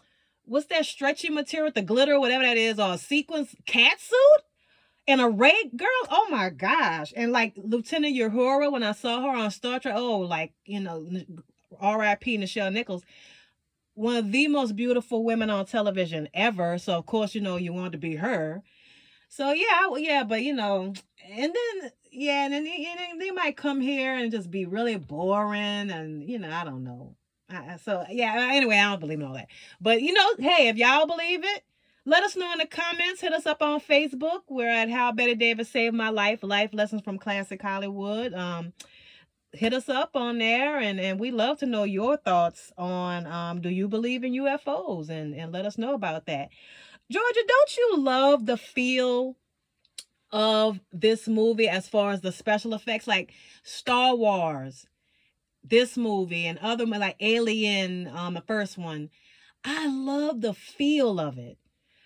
what's 0.46 0.68
that 0.68 0.86
stretchy 0.86 1.30
material 1.30 1.68
with 1.68 1.76
the 1.76 1.82
glitter, 1.82 2.20
whatever 2.20 2.44
that 2.44 2.58
is, 2.58 2.80
or 2.80 2.94
a 2.94 2.98
sequence 2.98 3.54
cat 3.66 4.00
suit. 4.00 4.44
And 5.10 5.22
a 5.22 5.28
ray 5.28 5.72
girl, 5.76 5.90
oh 6.12 6.28
my 6.30 6.52
gosh. 6.52 7.14
And 7.18 7.32
like 7.32 7.56
Lieutenant 7.58 8.16
Uhura, 8.16 8.72
when 8.72 8.84
I 8.84 8.94
saw 8.94 9.24
her 9.24 9.38
on 9.38 9.52
Star 9.52 9.80
Trek, 9.80 9.96
oh, 9.98 10.20
like, 10.20 10.54
you 10.66 10.80
know, 10.80 11.10
R.I.P. 11.80 12.38
Nichelle 12.38 12.72
Nichols, 12.72 13.04
one 13.96 14.18
of 14.18 14.32
the 14.32 14.48
most 14.48 14.76
beautiful 14.76 15.24
women 15.24 15.50
on 15.50 15.66
television 15.66 16.30
ever. 16.34 16.78
So 16.78 16.98
of 16.98 17.08
course, 17.08 17.36
you 17.36 17.42
know, 17.42 17.58
you 17.58 17.74
want 17.74 17.94
to 17.94 17.98
be 17.98 18.18
her. 18.18 18.64
So 19.30 19.52
yeah, 19.54 19.66
I- 19.72 19.98
yeah, 20.00 20.24
but 20.24 20.44
you 20.44 20.54
know, 20.54 20.94
and 21.30 21.54
then 21.56 21.92
yeah, 22.12 22.46
and 22.46 22.54
then 22.54 22.64
they, 22.66 22.88
and 23.12 23.22
they 23.22 23.32
might 23.32 23.58
come 23.58 23.82
here 23.82 24.16
and 24.16 24.32
just 24.32 24.52
be 24.52 24.66
really 24.66 24.98
boring, 24.98 25.92
and 25.92 26.28
you 26.30 26.40
know, 26.40 26.52
I 26.52 26.66
don't 26.66 26.84
know. 26.84 27.16
Uh, 27.54 27.78
so 27.78 28.06
yeah, 28.10 28.50
anyway, 28.54 28.78
I 28.78 28.92
don't 28.92 29.00
believe 29.00 29.20
in 29.22 29.28
all 29.28 29.34
that. 29.36 29.50
But 29.82 30.02
you 30.02 30.14
know, 30.14 30.28
hey, 30.40 30.70
if 30.70 30.78
y'all 30.78 31.08
believe 31.08 31.44
it, 31.44 31.64
let 32.10 32.24
us 32.24 32.36
know 32.36 32.52
in 32.52 32.58
the 32.58 32.66
comments. 32.66 33.22
Hit 33.22 33.34
us 33.34 33.46
up 33.46 33.62
on 33.62 33.80
Facebook. 33.80 34.42
We're 34.50 34.68
at 34.68 34.90
How 34.90 35.12
Bette 35.12 35.36
Davis 35.36 35.70
Saved 35.70 35.96
My 35.96 36.10
Life, 36.10 36.40
Life 36.42 36.72
Lessons 36.74 37.04
from 37.04 37.20
Classic 37.20 37.62
Hollywood. 37.62 38.34
Um, 38.34 38.74
hit 39.52 39.76
us 39.76 39.88
up 39.90 40.16
on 40.16 40.40
there, 40.40 40.80
and 40.80 41.00
and 41.00 41.20
we 41.20 41.30
love 41.30 41.60
to 41.60 41.68
know 41.68 41.84
your 41.84 42.18
thoughts 42.18 42.74
on 42.80 43.28
um, 43.28 43.62
do 43.62 43.70
you 43.70 43.88
believe 43.88 44.24
in 44.24 44.34
UFOs, 44.34 45.10
and 45.10 45.36
and 45.36 45.52
let 45.52 45.68
us 45.68 45.78
know 45.78 45.94
about 45.94 46.26
that. 46.26 46.50
Georgia, 47.12 47.44
don't 47.48 47.78
you 47.78 47.98
love 48.00 48.48
the 48.48 48.58
feel 48.58 49.36
of 50.32 50.80
this 50.92 51.28
movie 51.28 51.70
as 51.70 51.88
far 51.88 52.12
as 52.12 52.22
the 52.22 52.32
special 52.32 52.74
effects, 52.74 53.08
like 53.08 53.34
Star 53.62 54.16
Wars, 54.16 54.88
this 55.64 55.96
movie, 55.96 56.48
and 56.48 56.58
other 56.58 56.88
like 56.88 57.18
Alien, 57.20 58.08
um, 58.08 58.34
the 58.34 58.42
first 58.42 58.80
one? 58.80 59.12
I 59.64 59.88
love 59.88 60.42
the 60.42 60.56
feel 60.56 61.20
of 61.20 61.38
it 61.38 61.60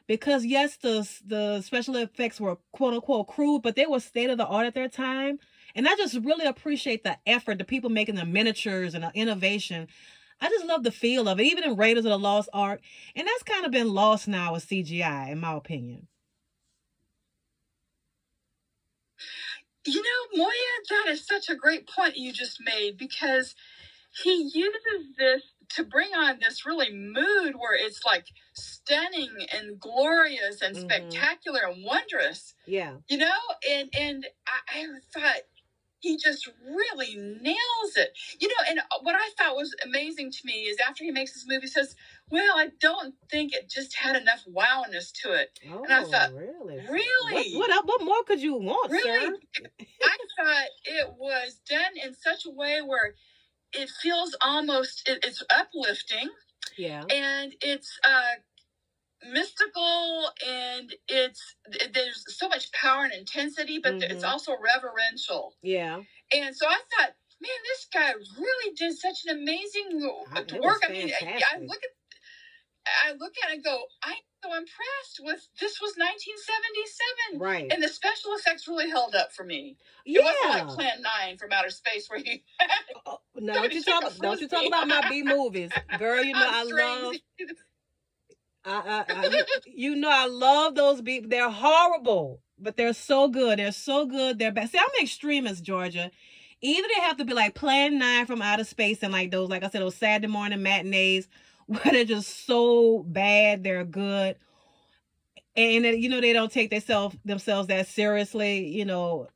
because 0.07 0.45
yes, 0.45 0.77
the 0.77 1.07
the 1.25 1.61
special 1.61 1.95
effects 1.95 2.39
were 2.39 2.57
quote 2.71 2.93
unquote 2.93 3.27
crude, 3.27 3.61
but 3.61 3.75
they 3.75 3.85
were 3.85 3.99
state 3.99 4.29
of 4.29 4.37
the 4.37 4.45
art 4.45 4.67
at 4.67 4.73
their 4.73 4.89
time. 4.89 5.39
And 5.75 5.87
I 5.87 5.95
just 5.95 6.15
really 6.23 6.45
appreciate 6.45 7.03
the 7.03 7.17
effort, 7.25 7.57
the 7.57 7.63
people 7.63 7.89
making 7.89 8.15
the 8.15 8.25
miniatures 8.25 8.93
and 8.93 9.03
the 9.03 9.11
innovation. 9.15 9.87
I 10.41 10.49
just 10.49 10.65
love 10.65 10.83
the 10.83 10.91
feel 10.91 11.27
of 11.29 11.39
it, 11.39 11.45
even 11.45 11.63
in 11.63 11.77
Raiders 11.77 12.05
of 12.05 12.11
the 12.11 12.19
Lost 12.19 12.49
Ark. 12.53 12.81
And 13.15 13.27
that's 13.27 13.43
kind 13.43 13.65
of 13.65 13.71
been 13.71 13.93
lost 13.93 14.27
now 14.27 14.53
with 14.53 14.67
CGI, 14.67 15.31
in 15.31 15.39
my 15.39 15.53
opinion. 15.53 16.07
You 19.85 20.01
know, 20.01 20.37
Moya, 20.43 20.49
that 20.89 21.11
is 21.11 21.25
such 21.25 21.49
a 21.49 21.55
great 21.55 21.87
point 21.87 22.17
you 22.17 22.31
just 22.31 22.59
made 22.61 22.97
because 22.97 23.55
he 24.23 24.49
uses 24.53 25.15
this 25.17 25.43
to 25.75 25.83
bring 25.83 26.13
on 26.13 26.39
this 26.39 26.65
really 26.65 26.91
mood 26.93 27.55
where 27.57 27.75
it's 27.75 28.01
like 28.05 28.27
stunning 28.53 29.45
and 29.53 29.79
glorious 29.79 30.61
and 30.61 30.75
Mhm. 30.75 30.81
spectacular 30.81 31.61
and 31.67 31.83
wondrous, 31.85 32.53
Yeah. 32.65 32.97
you 33.09 33.17
know? 33.17 33.39
And 33.69 33.89
and 33.97 34.27
I, 34.47 34.59
I 34.69 34.87
thought 35.13 35.41
he 35.99 36.17
just 36.17 36.47
really 36.61 37.15
nails 37.15 37.95
it. 37.95 38.11
You 38.39 38.49
know, 38.49 38.55
and 38.69 38.81
what 39.01 39.15
I 39.15 39.29
thought 39.37 39.55
was 39.55 39.73
amazing 39.83 40.31
to 40.31 40.39
me 40.45 40.63
is 40.63 40.77
after 40.87 41.03
he 41.03 41.11
makes 41.11 41.33
this 41.33 41.45
movie, 41.47 41.61
he 41.63 41.67
says, 41.67 41.95
Well, 42.29 42.57
I 42.57 42.69
don't 42.81 43.15
think 43.31 43.53
it 43.53 43.69
just 43.69 43.95
had 43.95 44.15
enough 44.15 44.43
wowness 44.47 45.11
to 45.23 45.33
it. 45.33 45.59
Oh, 45.71 45.85
I 45.89 46.03
thought, 46.03 46.33
really? 46.33 46.77
Really? 46.89 47.53
What, 47.55 47.69
what? 47.69 47.85
What 47.85 48.03
more 48.03 48.23
could 48.25 48.41
you 48.41 48.55
want, 48.55 48.91
Really? 48.91 49.03
sir? 49.03 49.37
I 50.03 50.17
thought 50.37 50.67
it 50.85 51.07
was 51.17 51.61
done 51.69 51.93
in 52.03 52.13
such 52.13 52.45
a 52.45 52.51
way 52.51 52.81
where 52.81 53.15
it 53.73 53.89
feels 53.89 54.35
almost 54.41 55.07
it, 55.07 55.19
it's 55.23 55.43
uplifting 55.49 56.29
Yeah. 56.77 57.03
and 57.09 57.55
it's 57.61 57.99
uh 58.03 58.35
mystical 59.25 60.29
and 60.45 60.93
it's 61.07 61.55
there's 61.93 62.23
so 62.37 62.49
much 62.49 62.71
power 62.73 63.03
and 63.05 63.13
intensity 63.13 63.79
but 63.79 63.95
it's 64.01 64.23
Mhm. 64.23 64.29
also 64.29 64.55
reverential 64.57 65.55
Yeah. 65.61 66.01
and 66.33 66.55
so 66.55 66.67
i 66.67 66.75
thought 66.91 67.15
man 67.39 67.51
this 67.63 67.87
guy 67.93 68.13
really 68.37 68.73
did 68.75 68.97
such 68.97 69.25
an 69.25 69.37
amazing 69.37 70.03
I- 70.35 70.57
work 70.59 70.81
i 70.85 70.91
mean 70.91 71.11
I, 71.21 71.41
I 71.55 71.57
look 71.59 71.83
at 71.83 71.89
i 73.05 73.11
look 73.13 73.33
at 73.43 73.51
it 73.51 73.55
and 73.55 73.63
go 73.63 73.83
i'm 74.03 74.15
so 74.43 74.49
impressed 74.49 75.19
with 75.21 75.47
this 75.59 75.79
was 75.81 75.95
1977 75.95 77.39
Right. 77.39 77.71
and 77.71 77.81
the 77.81 77.87
special 77.87 78.33
effects 78.33 78.67
really 78.67 78.89
held 78.89 79.15
up 79.15 79.31
for 79.31 79.43
me 79.43 79.77
it 80.05 80.21
yeah. 80.21 80.23
wasn't 80.23 80.67
like 80.67 80.75
Plan 80.75 81.01
9 81.27 81.37
from 81.37 81.51
outer 81.53 81.69
space 81.69 82.09
where 82.09 82.19
you 82.19 82.39
oh, 83.05 83.17
oh, 83.17 83.19
no, 83.39 83.53
don't 83.53 83.73
you 83.73 83.83
talk 83.83 84.03
don't 84.17 84.41
you 84.41 84.47
talk 84.47 84.65
about 84.65 84.87
my 84.87 85.07
B 85.09 85.23
movies, 85.23 85.71
girl. 85.97 86.23
You 86.23 86.33
know 86.33 86.49
I 86.49 86.63
love. 86.63 87.15
I, 88.65 88.71
I, 88.71 89.05
I, 89.09 89.45
you, 89.65 89.95
know 89.95 90.09
I 90.09 90.25
love 90.27 90.75
those 90.75 91.01
B. 91.01 91.19
They're 91.25 91.49
horrible, 91.49 92.39
but 92.57 92.77
they're 92.77 92.93
so 92.93 93.27
good. 93.27 93.59
They're 93.59 93.73
so 93.73 94.05
good. 94.05 94.39
They're 94.39 94.53
bad. 94.53 94.69
See, 94.69 94.77
I'm 94.77 95.03
extremist, 95.03 95.63
Georgia. 95.63 96.11
Either 96.61 96.87
they 96.95 97.01
have 97.01 97.17
to 97.17 97.25
be 97.25 97.33
like 97.33 97.55
Plan 97.55 97.97
Nine 97.99 98.25
from 98.25 98.41
outer 98.41 98.63
space 98.63 99.03
and 99.03 99.11
like 99.11 99.31
those, 99.31 99.49
like 99.49 99.63
I 99.63 99.69
said, 99.69 99.81
those 99.81 99.95
Saturday 99.95 100.27
morning 100.27 100.63
matinees 100.63 101.27
where 101.67 101.81
they're 101.91 102.05
just 102.05 102.45
so 102.45 103.03
bad 103.03 103.63
they're 103.63 103.85
good, 103.85 104.37
and 105.55 105.85
you 105.85 106.09
know 106.09 106.21
they 106.21 106.33
don't 106.33 106.51
take 106.51 106.69
themselves 106.69 107.15
themselves 107.25 107.67
that 107.67 107.87
seriously. 107.87 108.67
You 108.67 108.85
know, 108.85 109.27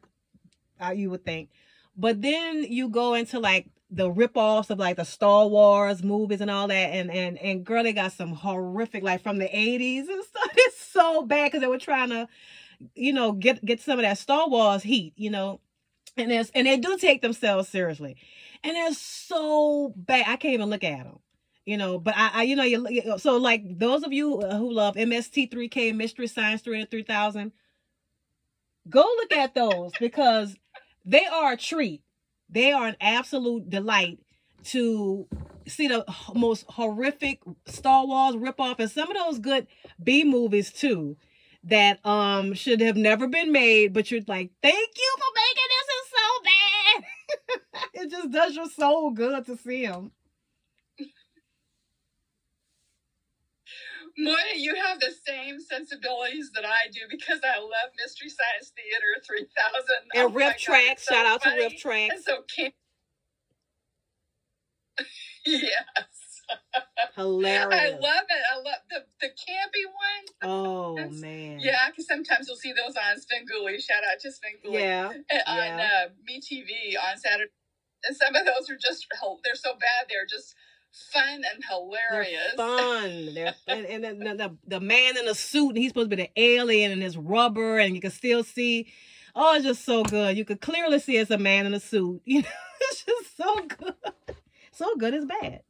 you 0.93 1.09
would 1.09 1.25
think, 1.25 1.49
but 1.95 2.21
then 2.21 2.63
you 2.63 2.89
go 2.89 3.13
into 3.13 3.39
like 3.39 3.67
the 3.89 4.11
rip-offs 4.11 4.69
of 4.69 4.79
like 4.79 4.97
the 4.97 5.05
Star 5.05 5.47
Wars 5.47 6.03
movies 6.03 6.41
and 6.41 6.51
all 6.51 6.67
that, 6.67 6.89
and 6.93 7.11
and 7.11 7.37
and 7.37 7.65
girl, 7.65 7.83
they 7.83 7.93
got 7.93 8.11
some 8.11 8.33
horrific 8.33 9.03
like 9.03 9.21
from 9.21 9.37
the 9.37 9.47
'80s 9.47 10.07
and 10.09 10.23
stuff. 10.29 10.51
It's 10.55 10.81
so 10.81 11.23
bad 11.23 11.45
because 11.45 11.61
they 11.61 11.67
were 11.67 11.77
trying 11.77 12.09
to, 12.09 12.27
you 12.95 13.13
know, 13.13 13.31
get 13.31 13.63
get 13.63 13.79
some 13.81 13.99
of 13.99 14.03
that 14.03 14.17
Star 14.17 14.49
Wars 14.49 14.83
heat, 14.83 15.13
you 15.15 15.29
know 15.29 15.61
and 16.17 16.31
there's 16.31 16.49
and 16.51 16.67
they 16.67 16.77
do 16.77 16.97
take 16.97 17.21
themselves 17.21 17.69
seriously, 17.69 18.17
and 18.63 18.75
they're 18.75 18.93
so 18.93 19.93
bad. 19.95 20.25
I 20.27 20.35
can't 20.35 20.55
even 20.55 20.69
look 20.69 20.83
at 20.83 21.03
them, 21.05 21.19
you 21.67 21.77
know. 21.77 21.99
But 21.99 22.15
I, 22.17 22.31
I 22.33 22.43
you 22.43 22.55
know, 22.55 22.63
you 22.63 23.19
so 23.19 23.37
like 23.37 23.77
those 23.77 24.03
of 24.03 24.13
you 24.13 24.41
who 24.41 24.71
love 24.71 24.95
MST3K 24.95 25.93
Mystery 25.93 26.27
Science 26.27 26.61
3 26.61 26.81
and 26.81 26.89
3000, 26.89 27.51
go 28.89 29.01
look 29.01 29.33
at 29.33 29.53
those 29.53 29.91
because 29.99 30.55
they 31.05 31.25
are 31.25 31.53
a 31.53 31.57
treat. 31.57 32.01
They 32.49 32.71
are 32.71 32.87
an 32.87 32.95
absolute 33.01 33.69
delight 33.69 34.19
to 34.65 35.27
see 35.67 35.87
the 35.87 36.05
most 36.33 36.65
horrific 36.69 37.41
Star 37.65 38.07
Wars 38.07 38.35
ripoff 38.35 38.79
and 38.79 38.89
some 38.89 39.11
of 39.11 39.17
those 39.17 39.39
good 39.39 39.67
B 40.01 40.23
movies 40.23 40.71
too 40.71 41.17
that 41.65 42.03
um 42.05 42.53
should 42.53 42.79
have 42.79 42.95
never 42.95 43.27
been 43.27 43.51
made, 43.51 43.91
but 43.93 44.09
you're 44.09 44.21
like, 44.27 44.51
thank 44.63 44.89
you 44.97 45.15
for 45.17 45.31
making 45.35 45.69
this 45.75 45.87
is 45.97 46.09
so 46.15 46.43
bad. 47.73 47.91
it 48.05 48.11
just 48.11 48.31
does 48.31 48.55
your 48.55 48.69
soul 48.69 49.11
good 49.11 49.45
to 49.45 49.57
see 49.57 49.85
them. 49.85 50.11
Moya, 54.17 54.35
you 54.55 54.75
have 54.75 54.99
the 54.99 55.11
same 55.25 55.59
sensibilities 55.59 56.51
that 56.55 56.65
I 56.65 56.89
do 56.91 57.01
because 57.09 57.39
I 57.43 57.59
love 57.59 57.93
Mystery 57.97 58.29
Science 58.29 58.73
Theater 58.75 59.21
3000. 59.25 59.49
And 60.15 60.23
oh 60.23 60.29
Riff 60.29 60.57
Trax, 60.57 61.01
so 61.01 61.13
shout 61.13 61.25
out 61.25 61.41
to 61.43 61.49
Riff 61.51 61.73
Trax. 61.81 62.09
And 62.11 62.23
so, 62.23 62.43
can- 62.53 62.71
yes. 65.45 66.41
Hilarious. 67.15 67.67
I 67.73 67.89
love 67.89 68.25
it. 68.29 68.43
I 68.53 68.57
love 68.57 68.81
the 68.89 69.03
the 69.19 69.27
campy 69.27 69.85
one. 69.85 70.49
Oh 70.49 70.95
man. 70.95 71.59
Yeah, 71.59 71.89
because 71.89 72.07
sometimes 72.07 72.47
you'll 72.47 72.57
see 72.57 72.73
those 72.73 72.95
on 72.95 73.17
Svengoolie. 73.17 73.81
Shout 73.81 74.03
out 74.03 74.19
to 74.21 74.29
Svengoolie. 74.29 74.79
Yeah. 74.79 75.07
On 75.45 75.57
yeah. 75.57 76.05
uh, 76.05 76.09
MeTV 76.29 76.95
on 77.09 77.17
Saturday, 77.17 77.51
and 78.05 78.15
some 78.15 78.35
of 78.35 78.45
those 78.45 78.69
are 78.69 78.77
just 78.77 79.07
they're 79.43 79.55
so 79.55 79.73
bad 79.73 80.07
they're 80.09 80.29
just 80.29 80.55
fun 80.91 81.41
and 81.53 81.63
hilarious. 81.69 82.53
They're 82.55 82.77
fun. 82.77 83.33
They're, 83.33 83.55
and, 83.67 84.05
and 84.05 84.21
the, 84.21 84.35
the, 84.35 84.57
the 84.67 84.79
man 84.79 85.17
in 85.17 85.25
the 85.25 85.35
suit, 85.35 85.69
and 85.69 85.77
he's 85.77 85.89
supposed 85.89 86.09
to 86.09 86.15
be 86.15 86.23
the 86.23 86.41
alien, 86.41 86.91
and 86.91 87.01
his 87.01 87.17
rubber, 87.17 87.77
and 87.77 87.95
you 87.95 88.01
can 88.01 88.11
still 88.11 88.43
see. 88.43 88.91
Oh, 89.35 89.55
it's 89.55 89.65
just 89.65 89.85
so 89.85 90.03
good. 90.03 90.37
You 90.37 90.45
could 90.45 90.61
clearly 90.61 90.99
see 90.99 91.17
it's 91.17 91.29
a 91.29 91.37
man 91.37 91.65
in 91.65 91.73
a 91.73 91.79
suit. 91.79 92.21
You 92.25 92.41
know, 92.41 92.47
it's 92.81 93.05
just 93.05 93.37
so 93.37 93.61
good. 93.65 93.95
So 94.71 94.95
good 94.97 95.13
is 95.13 95.25
bad. 95.25 95.61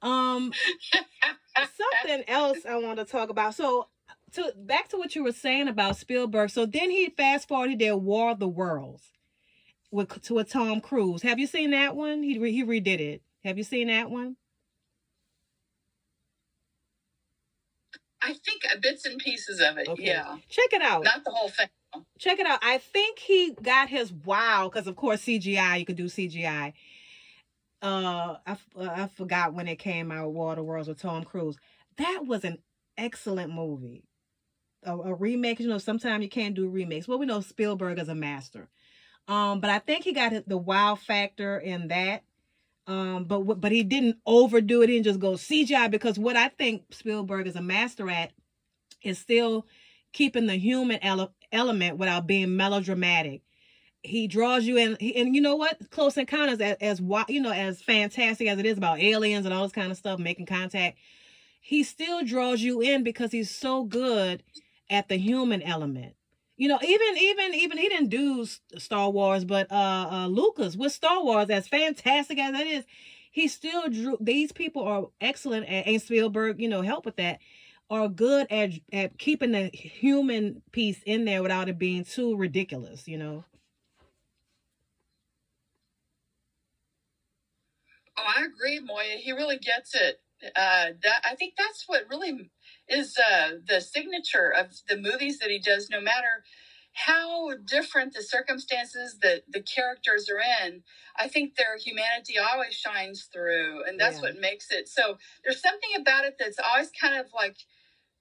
Um, 0.00 0.52
something 1.56 2.24
else 2.28 2.58
I 2.68 2.76
want 2.76 2.98
to 2.98 3.04
talk 3.04 3.30
about. 3.30 3.54
So, 3.54 3.88
to 4.32 4.52
back 4.56 4.88
to 4.88 4.96
what 4.96 5.14
you 5.14 5.24
were 5.24 5.32
saying 5.32 5.68
about 5.68 5.96
Spielberg. 5.96 6.50
So 6.50 6.66
then 6.66 6.90
he 6.90 7.10
fast 7.10 7.48
forward. 7.48 7.70
He 7.70 7.76
did 7.76 7.94
War 7.94 8.30
of 8.30 8.38
the 8.38 8.48
Worlds 8.48 9.12
with 9.90 10.22
to 10.22 10.38
a 10.38 10.44
Tom 10.44 10.80
Cruise. 10.80 11.22
Have 11.22 11.38
you 11.38 11.46
seen 11.46 11.70
that 11.70 11.96
one? 11.96 12.22
He 12.22 12.34
he 12.50 12.64
redid 12.64 13.00
it. 13.00 13.22
Have 13.44 13.58
you 13.58 13.64
seen 13.64 13.88
that 13.88 14.10
one? 14.10 14.36
I 18.20 18.34
think 18.34 18.62
bits 18.82 19.06
and 19.06 19.18
pieces 19.18 19.60
of 19.60 19.78
it. 19.78 19.88
Okay. 19.88 20.06
Yeah. 20.06 20.36
Check 20.48 20.72
it 20.72 20.82
out. 20.82 21.04
Not 21.04 21.24
the 21.24 21.30
whole 21.30 21.48
thing. 21.48 21.68
Check 22.18 22.38
it 22.38 22.46
out. 22.46 22.58
I 22.62 22.78
think 22.78 23.18
he 23.18 23.54
got 23.62 23.88
his 23.88 24.12
wow 24.12 24.68
because 24.72 24.86
of 24.86 24.96
course 24.96 25.22
CGI. 25.22 25.78
You 25.78 25.86
could 25.86 25.96
do 25.96 26.06
CGI 26.06 26.74
uh 27.82 28.36
I, 28.46 28.52
uh, 28.52 28.56
I 28.76 29.08
forgot 29.08 29.54
when 29.54 29.68
it 29.68 29.76
came 29.78 30.10
out 30.10 30.32
water 30.32 30.62
worlds 30.62 30.88
with 30.88 31.00
tom 31.00 31.22
cruise 31.24 31.56
that 31.96 32.24
was 32.26 32.44
an 32.44 32.58
excellent 32.96 33.52
movie 33.52 34.04
a, 34.82 34.96
a 34.96 35.14
remake 35.14 35.60
you 35.60 35.68
know 35.68 35.78
sometimes 35.78 36.22
you 36.22 36.28
can't 36.28 36.54
do 36.56 36.68
remakes 36.68 37.06
well 37.06 37.18
we 37.18 37.26
know 37.26 37.40
spielberg 37.40 37.98
is 37.98 38.08
a 38.08 38.14
master 38.14 38.68
um 39.28 39.60
but 39.60 39.70
i 39.70 39.78
think 39.78 40.04
he 40.04 40.12
got 40.12 40.32
the 40.48 40.58
wow 40.58 40.94
factor 40.94 41.58
in 41.58 41.88
that. 41.88 42.22
Um 42.86 43.24
but 43.24 43.60
but 43.60 43.72
he 43.72 43.82
didn't 43.82 44.18
overdo 44.26 44.82
it. 44.82 44.90
And 44.90 45.04
just 45.04 45.20
go 45.20 45.32
cgi 45.32 45.90
because 45.90 46.18
what 46.18 46.36
i 46.36 46.48
think 46.48 46.84
spielberg 46.92 47.46
is 47.46 47.56
a 47.56 47.62
master 47.62 48.10
at 48.10 48.32
is 49.02 49.18
still 49.18 49.66
keeping 50.12 50.46
the 50.46 50.56
human 50.56 50.98
ele- 51.02 51.34
element 51.52 51.98
without 51.98 52.26
being 52.26 52.56
melodramatic. 52.56 53.42
He 54.02 54.28
draws 54.28 54.64
you 54.64 54.78
in 54.78 54.96
he, 55.00 55.16
and 55.16 55.34
you 55.34 55.40
know 55.40 55.56
what? 55.56 55.90
Close 55.90 56.16
encounters 56.16 56.60
as, 56.60 56.76
as 56.80 57.00
you 57.28 57.40
know 57.40 57.52
as 57.52 57.82
fantastic 57.82 58.48
as 58.48 58.58
it 58.58 58.66
is 58.66 58.78
about 58.78 59.00
aliens 59.00 59.44
and 59.44 59.54
all 59.54 59.64
this 59.64 59.72
kind 59.72 59.90
of 59.90 59.98
stuff 59.98 60.18
making 60.18 60.46
contact 60.46 60.98
he 61.60 61.82
still 61.82 62.24
draws 62.24 62.62
you 62.62 62.80
in 62.80 63.02
because 63.02 63.32
he's 63.32 63.50
so 63.50 63.84
good 63.84 64.42
at 64.90 65.08
the 65.08 65.16
human 65.16 65.62
element 65.62 66.14
you 66.58 66.68
know 66.68 66.78
even 66.82 67.18
even 67.18 67.54
even 67.54 67.78
he 67.78 67.88
didn't 67.90 68.10
do 68.10 68.46
star 68.78 69.10
wars 69.10 69.46
but 69.46 69.72
uh, 69.72 70.08
uh 70.12 70.28
lucas 70.28 70.76
with 70.76 70.92
star 70.92 71.24
wars 71.24 71.50
as 71.50 71.68
fantastic 71.68 72.38
as 72.38 72.52
that 72.52 72.66
is 72.66 72.84
he 73.32 73.48
still 73.48 73.88
drew 73.90 74.18
these 74.20 74.52
people 74.52 74.84
are 74.84 75.06
excellent 75.22 75.66
at 75.68 75.86
and 75.88 76.02
spielberg 76.02 76.60
you 76.60 76.68
know 76.68 76.82
help 76.82 77.06
with 77.06 77.16
that 77.16 77.40
are 77.90 78.08
good 78.08 78.46
at 78.50 78.72
at 78.92 79.18
keeping 79.18 79.52
the 79.52 79.70
human 79.74 80.62
piece 80.72 81.02
in 81.06 81.26
there 81.26 81.42
without 81.42 81.70
it 81.70 81.78
being 81.78 82.04
too 82.04 82.36
ridiculous 82.36 83.08
you 83.08 83.18
know 83.18 83.44
Oh, 88.18 88.24
I 88.26 88.46
agree, 88.46 88.80
Moya. 88.80 89.16
He 89.18 89.32
really 89.32 89.58
gets 89.58 89.94
it. 89.94 90.20
Uh, 90.56 90.90
that 91.02 91.22
I 91.24 91.34
think 91.36 91.54
that's 91.58 91.84
what 91.88 92.04
really 92.10 92.50
is 92.88 93.16
uh, 93.18 93.50
the 93.66 93.80
signature 93.80 94.52
of 94.56 94.68
the 94.88 94.96
movies 94.96 95.38
that 95.38 95.50
he 95.50 95.58
does. 95.58 95.88
No 95.90 96.00
matter 96.00 96.44
how 96.92 97.50
different 97.64 98.14
the 98.14 98.22
circumstances 98.22 99.18
that 99.22 99.42
the 99.48 99.62
characters 99.62 100.28
are 100.28 100.66
in, 100.66 100.82
I 101.16 101.28
think 101.28 101.54
their 101.54 101.76
humanity 101.78 102.38
always 102.38 102.74
shines 102.74 103.28
through, 103.32 103.84
and 103.86 104.00
that's 104.00 104.16
yeah. 104.16 104.22
what 104.22 104.40
makes 104.40 104.70
it. 104.70 104.88
So 104.88 105.18
there's 105.44 105.62
something 105.62 105.90
about 106.00 106.24
it 106.24 106.36
that's 106.38 106.58
always 106.58 106.90
kind 107.00 107.18
of 107.20 107.26
like 107.34 107.56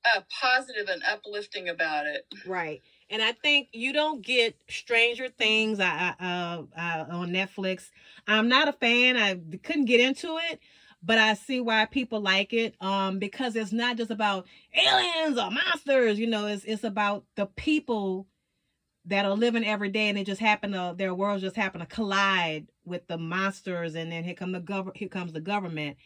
uh, 0.05 0.21
positive 0.41 0.89
and 0.89 1.01
uplifting 1.03 1.69
about 1.69 2.05
it. 2.05 2.25
Right. 2.45 2.81
And 3.09 3.21
I 3.21 3.31
think 3.31 3.69
you 3.71 3.93
don't 3.93 4.21
get 4.21 4.57
Stranger 4.69 5.29
Things 5.29 5.79
uh, 5.79 6.13
uh, 6.19 6.63
uh, 6.77 7.05
on 7.09 7.31
Netflix. 7.31 7.89
I'm 8.27 8.49
not 8.49 8.67
a 8.67 8.73
fan. 8.73 9.15
I 9.17 9.35
couldn't 9.63 9.85
get 9.85 10.01
into 10.01 10.37
it, 10.51 10.59
but 11.03 11.17
I 11.17 11.33
see 11.33 11.59
why 11.59 11.85
people 11.85 12.21
like 12.21 12.53
it. 12.53 12.75
Um, 12.81 13.19
because 13.19 13.55
it's 13.55 13.71
not 13.71 13.97
just 13.97 14.11
about 14.11 14.45
aliens 14.73 15.37
or 15.37 15.51
monsters. 15.51 16.19
You 16.19 16.27
know, 16.27 16.47
it's 16.47 16.63
it's 16.63 16.83
about 16.83 17.25
the 17.35 17.45
people 17.45 18.27
that 19.05 19.25
are 19.25 19.35
living 19.35 19.65
every 19.65 19.89
day, 19.89 20.09
and 20.09 20.17
it 20.17 20.25
just 20.25 20.41
happen 20.41 20.71
to 20.71 20.93
their 20.97 21.13
worlds 21.13 21.41
just 21.41 21.55
happen 21.55 21.79
to 21.79 21.85
collide 21.85 22.67
with 22.85 23.07
the 23.07 23.17
monsters, 23.17 23.95
and 23.95 24.11
then 24.11 24.23
here 24.23 24.33
come 24.33 24.51
the 24.51 24.59
gov- 24.59 24.95
here 24.95 25.07
comes 25.07 25.33
the 25.33 25.39
government, 25.39 25.97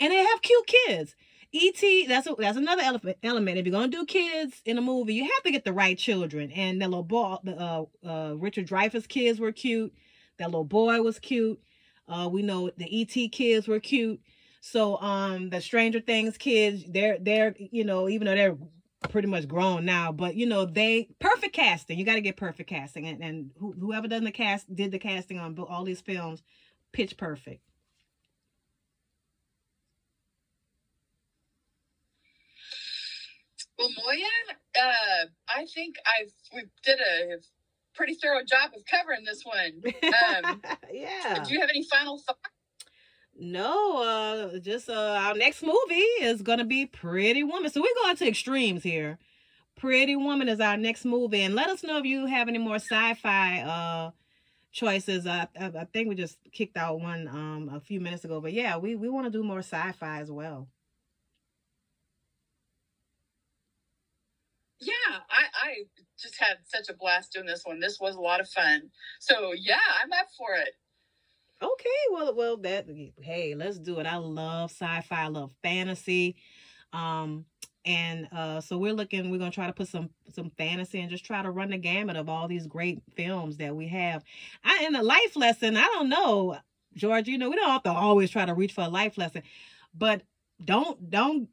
and 0.00 0.12
they 0.12 0.16
have 0.16 0.42
cute 0.42 0.66
kids. 0.66 1.16
ET, 1.56 2.08
that's 2.08 2.26
a, 2.26 2.34
that's 2.36 2.56
another 2.56 2.82
element. 3.22 3.58
If 3.58 3.66
you're 3.66 3.72
gonna 3.72 3.88
do 3.88 4.04
kids 4.04 4.60
in 4.64 4.76
a 4.76 4.82
movie, 4.82 5.14
you 5.14 5.22
have 5.22 5.42
to 5.44 5.52
get 5.52 5.64
the 5.64 5.72
right 5.72 5.96
children. 5.96 6.50
And 6.50 6.82
the 6.82 6.88
little 6.88 7.04
boy, 7.04 7.36
the 7.44 7.56
uh, 7.56 7.84
uh, 8.04 8.34
Richard 8.36 8.66
Dreyfuss 8.66 9.06
kids 9.06 9.38
were 9.38 9.52
cute. 9.52 9.94
That 10.38 10.48
little 10.48 10.64
boy 10.64 11.00
was 11.02 11.20
cute. 11.20 11.60
Uh, 12.08 12.28
we 12.30 12.42
know 12.42 12.70
the 12.76 13.00
ET 13.00 13.30
kids 13.30 13.68
were 13.68 13.78
cute. 13.78 14.20
So 14.66 14.98
um, 15.02 15.50
the 15.50 15.60
Stranger 15.60 16.00
Things 16.00 16.38
kids, 16.38 16.84
they're 16.88 17.18
they're 17.20 17.54
you 17.58 17.84
know 17.84 18.08
even 18.08 18.26
though 18.26 18.34
they're 18.34 18.56
pretty 19.10 19.28
much 19.28 19.46
grown 19.46 19.84
now, 19.84 20.10
but 20.10 20.36
you 20.36 20.46
know 20.46 20.64
they 20.64 21.10
perfect 21.18 21.54
casting. 21.54 21.98
You 21.98 22.06
got 22.06 22.14
to 22.14 22.22
get 22.22 22.38
perfect 22.38 22.70
casting, 22.70 23.06
and 23.06 23.22
and 23.22 23.50
whoever 23.58 24.08
done 24.08 24.24
the 24.24 24.32
cast 24.32 24.74
did 24.74 24.90
the 24.90 24.98
casting 24.98 25.38
on 25.38 25.54
all 25.58 25.84
these 25.84 26.00
films, 26.00 26.42
pitch 26.92 27.18
perfect. 27.18 27.60
Well, 33.78 33.90
Moya, 33.90 34.24
uh, 34.80 35.26
I 35.46 35.66
think 35.74 35.96
I've 36.06 36.32
we 36.54 36.62
did 36.82 37.00
a 37.00 37.36
pretty 37.94 38.14
thorough 38.14 38.42
job 38.48 38.70
of 38.74 38.82
covering 38.86 39.24
this 39.26 39.42
one. 39.44 39.82
Um, 40.24 40.62
yeah. 40.90 41.44
Do 41.44 41.52
you 41.52 41.60
have 41.60 41.68
any 41.68 41.84
final 41.90 42.18
thoughts? 42.18 42.53
No, 43.36 44.02
uh, 44.02 44.58
just 44.58 44.88
uh, 44.88 44.92
our 44.94 45.34
next 45.34 45.62
movie 45.62 45.94
is 46.22 46.42
gonna 46.42 46.64
be 46.64 46.86
Pretty 46.86 47.42
Woman. 47.42 47.70
So 47.70 47.80
we're 47.82 47.94
going 48.02 48.16
to 48.16 48.28
extremes 48.28 48.82
here. 48.82 49.18
Pretty 49.76 50.16
Woman 50.16 50.48
is 50.48 50.60
our 50.60 50.76
next 50.76 51.04
movie, 51.04 51.42
and 51.42 51.54
let 51.54 51.68
us 51.70 51.82
know 51.82 51.98
if 51.98 52.04
you 52.04 52.26
have 52.26 52.48
any 52.48 52.58
more 52.58 52.76
sci-fi 52.76 53.60
uh 53.62 54.10
choices. 54.72 55.26
I 55.26 55.48
I, 55.60 55.66
I 55.80 55.84
think 55.86 56.08
we 56.08 56.14
just 56.16 56.38
kicked 56.52 56.76
out 56.76 57.00
one 57.00 57.28
um 57.28 57.70
a 57.74 57.80
few 57.80 58.00
minutes 58.00 58.24
ago, 58.24 58.40
but 58.40 58.52
yeah, 58.52 58.76
we 58.78 58.96
we 58.96 59.08
want 59.08 59.26
to 59.26 59.30
do 59.32 59.44
more 59.44 59.60
sci-fi 59.60 60.20
as 60.20 60.30
well. 60.30 60.68
Yeah, 64.80 64.92
I 65.30 65.44
I 65.54 65.74
just 66.20 66.36
had 66.38 66.58
such 66.66 66.88
a 66.88 66.94
blast 66.94 67.32
doing 67.32 67.46
this 67.46 67.64
one. 67.64 67.80
This 67.80 67.98
was 68.00 68.16
a 68.16 68.20
lot 68.20 68.40
of 68.40 68.48
fun. 68.48 68.90
So 69.20 69.52
yeah, 69.52 69.78
I'm 70.02 70.12
up 70.12 70.28
for 70.36 70.54
it. 70.54 70.74
Okay, 71.62 71.88
well, 72.12 72.34
well, 72.34 72.56
that 72.58 72.86
hey, 73.22 73.54
let's 73.54 73.78
do 73.78 73.98
it. 74.00 74.06
I 74.06 74.16
love 74.16 74.70
sci-fi, 74.70 75.24
I 75.24 75.28
love 75.28 75.50
fantasy, 75.62 76.36
um, 76.92 77.46
and 77.84 78.28
uh, 78.32 78.60
so 78.60 78.76
we're 78.76 78.92
looking. 78.92 79.30
We're 79.30 79.38
gonna 79.38 79.50
try 79.50 79.66
to 79.66 79.72
put 79.72 79.88
some 79.88 80.10
some 80.34 80.50
fantasy 80.58 81.00
and 81.00 81.10
just 81.10 81.24
try 81.24 81.42
to 81.42 81.50
run 81.50 81.70
the 81.70 81.78
gamut 81.78 82.16
of 82.16 82.28
all 82.28 82.48
these 82.48 82.66
great 82.66 83.02
films 83.16 83.56
that 83.58 83.74
we 83.74 83.88
have. 83.88 84.24
I 84.64 84.84
in 84.86 84.94
a 84.96 85.02
life 85.02 85.36
lesson. 85.36 85.76
I 85.76 85.84
don't 85.84 86.08
know, 86.08 86.58
George. 86.96 87.28
You 87.28 87.38
know, 87.38 87.50
we 87.50 87.56
don't 87.56 87.70
have 87.70 87.82
to 87.84 87.92
always 87.92 88.30
try 88.30 88.44
to 88.44 88.54
reach 88.54 88.72
for 88.72 88.82
a 88.82 88.88
life 88.88 89.16
lesson, 89.16 89.42
but 89.94 90.22
don't 90.64 91.10
don't 91.10 91.48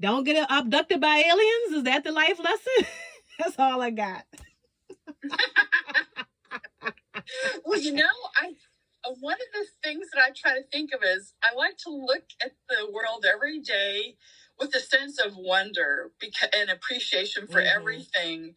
don't 0.00 0.24
get 0.24 0.46
abducted 0.50 1.00
by 1.00 1.22
aliens. 1.26 1.78
Is 1.78 1.82
that 1.84 2.04
the 2.04 2.12
life 2.12 2.38
lesson? 2.38 2.86
That's 3.38 3.58
all 3.58 3.82
I 3.82 3.90
got. 3.90 4.24
well, 7.64 7.80
you 7.80 7.92
know, 7.92 8.04
one 9.22 9.34
of 9.36 9.48
the 9.54 9.66
things 9.84 10.08
that 10.14 10.22
I 10.22 10.30
try 10.36 10.58
to 10.58 10.64
think 10.72 10.92
of 10.94 11.02
is 11.04 11.34
I 11.44 11.54
like 11.54 11.78
to 11.78 11.90
look 11.90 12.24
at 12.44 12.52
the 12.68 12.90
world 12.92 13.26
every 13.32 13.60
day 13.60 14.16
with 14.60 14.74
a 14.76 14.80
sense 14.80 15.18
of 15.20 15.36
wonder 15.36 16.12
because, 16.20 16.50
and 16.56 16.70
appreciation 16.70 17.48
for 17.48 17.62
Mhm. 17.62 17.76
everything. 17.76 18.56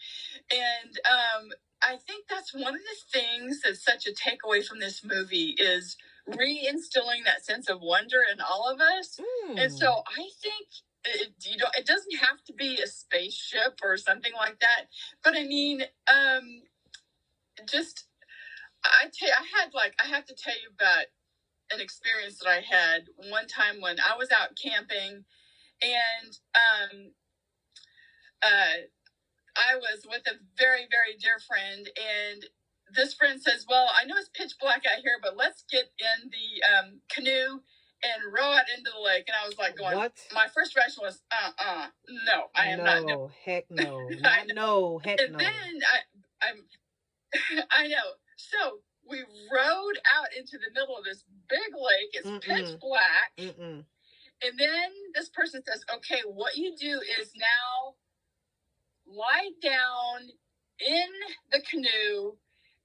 And 0.51 0.99
um, 1.09 1.53
I 1.83 1.97
think 1.97 2.27
that's 2.29 2.53
one 2.53 2.75
of 2.75 2.81
the 2.81 3.19
things 3.19 3.61
that's 3.61 3.83
such 3.83 4.07
a 4.07 4.11
takeaway 4.13 4.65
from 4.65 4.79
this 4.79 5.03
movie 5.03 5.51
is 5.59 5.97
reinstilling 6.29 7.25
that 7.25 7.45
sense 7.45 7.69
of 7.69 7.81
wonder 7.81 8.23
in 8.23 8.41
all 8.41 8.69
of 8.69 8.81
us. 8.81 9.19
And 9.57 9.71
Hmm. 9.71 9.77
so 9.77 10.03
I 10.07 10.29
think 10.41 10.67
it, 11.05 11.33
you 11.45 11.57
know 11.57 11.69
it 11.77 11.85
doesn't 11.87 12.17
have 12.17 12.43
to 12.45 12.53
be 12.53 12.81
a 12.81 12.87
spaceship 12.87 13.79
or 13.83 13.97
something 13.97 14.33
like 14.33 14.59
that. 14.61 14.87
But 15.23 15.37
I 15.37 15.43
mean, 15.45 15.85
um, 16.07 16.63
just 17.65 18.05
I 18.85 19.09
tell 19.13 19.29
I 19.29 19.61
had 19.61 19.73
like 19.73 19.93
I 19.99 20.07
have 20.07 20.25
to 20.25 20.35
tell 20.35 20.53
you 20.53 20.69
about 20.73 21.05
an 21.71 21.81
experience 21.81 22.39
that 22.39 22.49
I 22.49 22.61
had 22.61 23.05
one 23.29 23.47
time 23.47 23.81
when 23.81 23.97
I 23.99 24.17
was 24.17 24.29
out 24.31 24.57
camping, 24.61 25.25
and 25.81 26.31
um, 26.55 27.11
uh, 28.43 28.77
I 29.55 29.75
was 29.75 30.05
with 30.07 30.23
a 30.27 30.37
very 30.57 30.87
very 30.89 31.17
dear 31.19 31.39
friend, 31.39 31.89
and 31.97 32.45
this 32.95 33.13
friend 33.13 33.41
says, 33.41 33.65
"Well, 33.67 33.89
I 33.93 34.05
know 34.05 34.15
it's 34.17 34.29
pitch 34.29 34.53
black 34.59 34.83
out 34.85 35.01
here, 35.01 35.17
but 35.21 35.35
let's 35.35 35.63
get 35.71 35.89
in 35.99 36.29
the 36.29 36.77
um, 36.77 37.01
canoe." 37.09 37.61
And 38.03 38.31
row 38.31 38.51
out 38.51 38.65
into 38.77 38.91
the 38.93 39.01
lake, 39.01 39.23
and 39.27 39.35
I 39.41 39.47
was 39.47 39.57
like, 39.57 39.77
"Going." 39.77 39.97
what? 39.97 40.13
My 40.31 40.47
first 40.53 40.75
reaction 40.75 41.01
was, 41.01 41.23
"Uh, 41.31 41.51
uh 41.57 41.87
no, 42.27 42.43
I 42.53 42.67
am 42.67 42.79
no, 42.79 42.83
not 42.83 43.07
doing 43.07 43.29
heck 43.45 43.65
no, 43.71 44.09
I 44.23 44.43
not 44.43 44.47
no, 44.53 44.99
heck 45.03 45.19
and 45.19 45.31
no. 45.31 45.37
then 45.39 45.79
I, 45.91 46.47
I'm, 46.47 47.63
I 47.71 47.87
know. 47.87 48.03
So 48.35 48.79
we 49.07 49.19
rode 49.51 49.99
out 50.17 50.33
into 50.37 50.57
the 50.57 50.71
middle 50.73 50.97
of 50.97 51.03
this 51.05 51.23
big 51.49 51.73
lake. 51.73 52.11
It's 52.13 52.45
pitch 52.45 52.65
Mm-mm. 52.65 52.79
black, 52.79 53.31
Mm-mm. 53.37 53.85
and 54.41 54.59
then 54.59 54.89
this 55.13 55.29
person 55.29 55.63
says, 55.65 55.83
"Okay, 55.95 56.21
what 56.25 56.55
you 56.57 56.75
do 56.75 57.01
is 57.19 57.31
now 57.35 57.95
lie 59.07 59.51
down 59.61 60.29
in 60.79 61.09
the 61.51 61.61
canoe, 61.61 62.37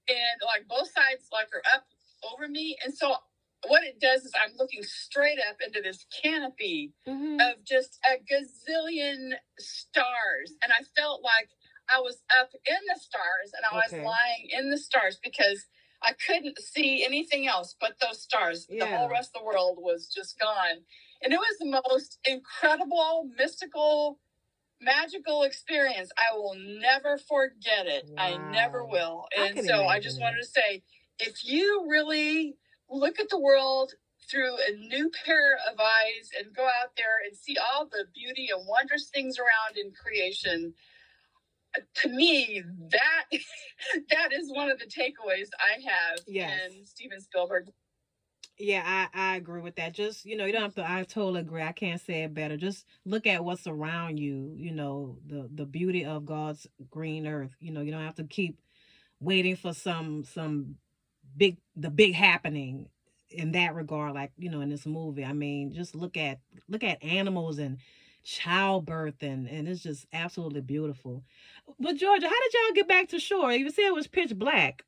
and 0.09 0.41
like 0.45 0.69
both 0.69 0.93
sides 0.93 1.29
like 1.33 1.49
are 1.55 1.63
up 1.75 1.87
over 2.33 2.49
me, 2.49 2.77
and 2.85 2.97
so." 2.97 3.17
What 3.67 3.83
it 3.83 4.01
does 4.01 4.25
is 4.25 4.33
I'm 4.43 4.57
looking 4.57 4.83
straight 4.83 5.39
up 5.51 5.61
into 5.61 5.83
this 5.83 6.07
canopy, 6.23 6.95
Mhm. 7.07 7.53
of 7.53 7.63
just 7.63 7.99
a 8.07 8.17
gazillion 8.17 9.39
stars. 9.59 10.55
And 10.63 10.73
I 10.73 10.83
felt 10.97 11.21
like 11.21 11.51
I 11.93 12.01
was 12.01 12.23
up 12.39 12.51
in 12.55 12.77
the 12.93 13.01
stars 13.01 13.53
and 13.55 13.65
I 13.65 13.69
Okay. 13.85 13.97
was 13.99 14.07
lying 14.07 14.49
in 14.51 14.71
the 14.71 14.79
stars 14.79 15.19
because 15.23 15.67
I 16.03 16.13
couldn't 16.13 16.59
see 16.59 17.05
anything 17.05 17.47
else 17.47 17.77
but 17.81 17.99
those 18.01 18.23
stars. 18.23 18.67
The 18.67 18.87
whole 18.87 19.09
rest 19.11 19.33
of 19.35 19.43
the 19.43 19.47
world 19.47 19.79
was 19.81 20.09
just 20.09 20.39
gone. 20.39 20.85
And 21.23 21.33
it 21.33 21.39
was 21.39 21.59
the 21.59 21.83
most 21.89 22.19
incredible, 22.25 23.29
mystical, 23.37 24.19
magical 24.81 25.43
experience. 25.43 26.11
I 26.17 26.37
will 26.37 26.57
never 26.57 27.19
forget 27.19 27.87
it. 27.87 28.09
I 28.17 28.39
never 28.39 28.85
will. 28.85 29.27
And 29.37 29.57
can 29.57 29.65
so 29.65 29.87
I 29.87 30.01
just 30.01 30.21
wanted 30.21 30.41
to 30.41 30.47
say 30.47 30.83
if 31.19 31.45
you 31.45 31.87
really 31.89 32.57
look 32.89 33.21
at 33.21 33.29
the 33.29 33.39
world 33.39 33.93
through 34.31 34.57
a 34.57 34.77
new 34.77 35.11
pair 35.25 35.59
of 35.71 35.79
eyes 35.79 36.31
and 36.39 36.55
go 36.55 36.65
out 36.65 36.97
there 36.97 37.19
and 37.27 37.37
see 37.37 37.57
all 37.59 37.87
the 37.87 38.05
beauty 38.15 38.49
and 38.55 38.67
wondrous 38.67 39.11
things 39.13 39.39
around 39.39 39.77
in 39.77 39.93
creation 39.93 40.75
to 41.97 42.09
me 42.09 42.63
that 42.91 43.25
that 44.11 44.33
is 44.33 44.51
one 44.53 44.71
of 44.71 44.79
the 44.79 44.87
takeaways 44.87 45.49
i 45.61 45.81
have 45.89 46.19
Yes. 46.27 46.61
in 46.73 46.87
steven 46.87 47.21
spielberg 47.21 47.67
Yeah, 48.59 48.83
I, 48.85 49.33
I 49.33 49.37
agree 49.37 49.63
with 49.63 49.77
that. 49.77 49.95
Just, 49.95 50.27
you 50.27 50.37
know, 50.37 50.45
you 50.45 50.53
don't 50.53 50.63
have 50.63 50.75
to 50.77 50.89
I 50.89 51.03
totally 51.05 51.41
agree. 51.41 51.63
I 51.63 51.73
can't 51.73 52.01
say 52.01 52.25
it 52.25 52.35
better. 52.35 52.57
Just 52.59 52.85
look 53.07 53.27
at 53.27 53.45
what's 53.45 53.67
around 53.67 54.19
you, 54.19 54.55
you 54.57 54.73
know, 54.73 55.19
the 55.27 55.49
the 55.55 55.65
beauty 55.67 56.05
of 56.05 56.27
God's 56.27 56.67
green 56.91 57.27
earth. 57.27 57.57
You 57.61 57.73
know, 57.73 57.81
you 57.81 57.91
don't 57.91 58.05
have 58.05 58.17
to 58.17 58.25
keep 58.25 58.59
waiting 59.21 59.57
for 59.57 59.73
some 59.75 60.25
some 60.25 60.77
big 61.37 61.59
the 61.77 61.91
big 61.91 62.15
happening 62.15 62.89
in 63.31 63.53
that 63.53 63.75
regard, 63.75 64.15
like, 64.15 64.33
you 64.39 64.51
know, 64.51 64.61
in 64.61 64.69
this 64.71 64.87
movie. 64.87 65.25
I 65.25 65.33
mean, 65.33 65.73
just 65.73 65.95
look 65.95 66.17
at 66.17 66.41
look 66.69 66.85
at 66.85 67.03
animals 67.03 67.59
and 67.59 67.79
childbirth 68.25 69.23
and 69.23 69.47
and 69.49 69.69
it's 69.69 69.83
just 69.83 70.07
absolutely 70.13 70.61
beautiful. 70.61 71.25
But 71.79 71.97
Georgia, 71.97 72.27
how 72.27 72.41
did 72.41 72.53
y'all 72.53 72.75
get 72.75 72.89
back 72.89 73.09
to 73.09 73.19
shore? 73.19 73.53
You 73.53 73.71
said 73.71 73.87
it 73.87 73.95
was 73.95 74.07
pitch 74.07 74.37
black. 74.37 74.85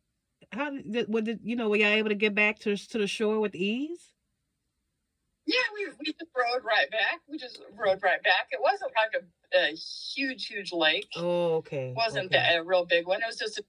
How 0.52 0.70
did, 0.70 1.08
what 1.08 1.24
did 1.24 1.40
you 1.42 1.56
know? 1.56 1.68
Were 1.68 1.76
y'all 1.76 1.88
able 1.88 2.10
to 2.10 2.14
get 2.14 2.34
back 2.34 2.58
to 2.60 2.76
to 2.76 2.98
the 2.98 3.06
shore 3.06 3.40
with 3.40 3.54
ease? 3.54 4.12
yeah 5.46 5.66
we, 5.74 5.86
we 5.98 6.12
just 6.12 6.30
rode 6.36 6.64
right 6.64 6.90
back 6.90 7.20
we 7.28 7.36
just 7.38 7.60
rode 7.76 8.02
right 8.02 8.22
back 8.22 8.46
it 8.50 8.60
wasn't 8.62 8.90
like 8.94 9.22
a, 9.22 9.58
a 9.58 9.74
huge 9.74 10.46
huge 10.46 10.72
lake 10.72 11.08
Oh, 11.16 11.56
okay. 11.56 11.90
It 11.90 11.96
wasn't 11.96 12.26
okay. 12.26 12.36
that 12.36 12.58
a 12.58 12.64
real 12.64 12.84
big 12.84 13.06
one 13.06 13.20
it 13.22 13.26
was 13.26 13.38
just 13.38 13.58
a, 13.58 13.64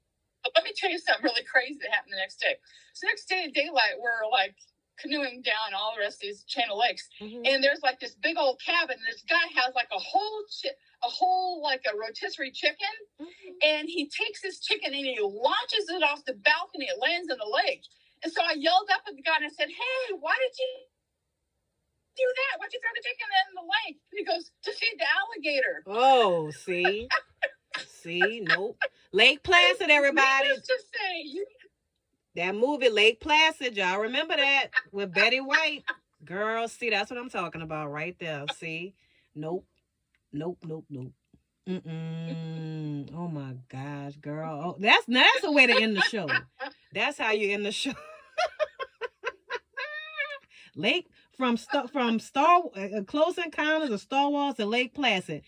let 0.55 0.63
me 0.63 0.71
tell 0.75 0.91
you 0.91 0.99
something 0.99 1.23
really 1.23 1.43
crazy 1.43 1.79
that 1.81 1.91
happened 1.91 2.13
the 2.13 2.17
next 2.17 2.39
day 2.39 2.55
so 2.93 3.07
next 3.07 3.25
day 3.25 3.45
at 3.47 3.53
daylight 3.53 3.97
we're 3.99 4.29
like 4.31 4.55
canoeing 4.99 5.41
down 5.43 5.73
all 5.75 5.93
the 5.95 6.01
rest 6.01 6.17
of 6.17 6.21
these 6.21 6.43
Channel 6.45 6.77
lakes 6.79 7.09
Mhm. 7.21 7.47
and 7.47 7.63
there's 7.63 7.81
like 7.83 7.99
this 7.99 8.15
big 8.15 8.37
old 8.37 8.61
cabin. 8.61 8.97
This 9.09 9.23
guy 9.23 9.47
has 9.55 9.75
like 9.75 9.89
a 9.91 9.99
whole 9.99 10.45
chi- 10.61 10.75
a 11.03 11.09
whole 11.09 11.61
like 11.61 11.85
a 11.91 11.95
rotisserie 11.97 12.51
chicken, 12.51 12.95
Mhm. 13.21 13.55
and 13.63 13.89
he 13.89 14.09
takes 14.09 14.41
this 14.41 14.59
chicken 14.61 14.93
and 14.93 15.05
he 15.05 15.19
launches 15.19 15.89
it 15.89 16.03
off 16.03 16.25
the 16.25 16.33
balcony. 16.35 16.87
It 16.87 16.99
lands 16.99 17.31
in 17.31 17.37
the 17.37 17.47
lake, 17.65 17.83
and 18.23 18.31
so 18.33 18.43
I 18.43 18.53
yelled 18.53 18.89
up 18.91 19.03
at 19.07 19.15
the 19.15 19.21
guy 19.23 19.37
and 19.37 19.45
I 19.45 19.49
said, 19.49 19.69
"Hey, 19.69 20.13
why 20.19 20.37
did 20.39 20.57
you?" 20.59 20.77
Do 22.17 22.23
that? 22.35 22.59
Why'd 22.59 22.73
you 22.73 22.79
throw 22.81 22.91
the 22.95 23.01
chicken 23.01 23.27
in 23.49 23.55
the 23.55 23.61
lake? 23.63 23.97
And 24.11 24.19
he 24.19 24.25
goes, 24.25 24.51
to 24.63 24.71
feed 24.73 24.99
the 24.99 25.07
alligator. 25.09 25.83
Oh, 25.87 26.51
see, 26.65 27.09
see, 27.87 28.41
nope. 28.41 28.77
Lake 29.13 29.43
Placid, 29.43 29.89
everybody. 29.89 30.49
Needless 30.49 30.67
to 30.67 30.79
say, 30.93 31.21
you 31.23 31.45
That 32.35 32.55
movie, 32.55 32.89
Lake 32.89 33.19
Placid, 33.19 33.77
y'all 33.77 33.99
remember 33.99 34.35
that 34.35 34.69
with 34.91 35.13
Betty 35.13 35.39
White? 35.39 35.83
Girl, 36.25 36.67
see, 36.67 36.89
that's 36.89 37.11
what 37.11 37.19
I'm 37.19 37.29
talking 37.29 37.61
about 37.61 37.91
right 37.91 38.17
there. 38.19 38.45
See, 38.55 38.95
nope, 39.35 39.67
nope, 40.31 40.57
nope, 40.63 40.85
nope. 40.89 41.11
Mm-mm. 41.69 43.09
Oh 43.15 43.27
my 43.27 43.53
gosh, 43.69 44.15
girl. 44.17 44.61
Oh, 44.63 44.75
that's 44.79 45.05
that's 45.07 45.43
a 45.43 45.51
way 45.51 45.67
to 45.67 45.81
end 45.81 45.95
the 45.95 46.01
show. 46.01 46.27
That's 46.93 47.17
how 47.17 47.31
you 47.31 47.53
end 47.53 47.65
the 47.65 47.71
show. 47.71 47.93
Lake 50.75 51.07
from 51.37 51.57
from 51.91 52.19
Star 52.19 52.63
uh, 52.75 53.03
Close 53.05 53.37
Encounters 53.37 53.91
of 53.91 54.01
Star 54.01 54.29
Wars 54.29 54.55
to 54.55 54.65
Lake 54.65 54.93
Placid. 54.93 55.43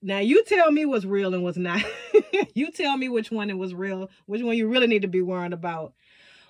Now 0.00 0.18
you 0.18 0.44
tell 0.44 0.70
me 0.70 0.84
what's 0.86 1.04
real 1.04 1.34
and 1.34 1.42
what's 1.42 1.58
not. 1.58 1.82
you 2.54 2.70
tell 2.70 2.96
me 2.96 3.08
which 3.08 3.30
one 3.30 3.50
it 3.50 3.58
was 3.58 3.74
real, 3.74 4.10
which 4.26 4.42
one 4.42 4.56
you 4.56 4.68
really 4.68 4.86
need 4.86 5.02
to 5.02 5.08
be 5.08 5.22
worried 5.22 5.52
about. 5.52 5.94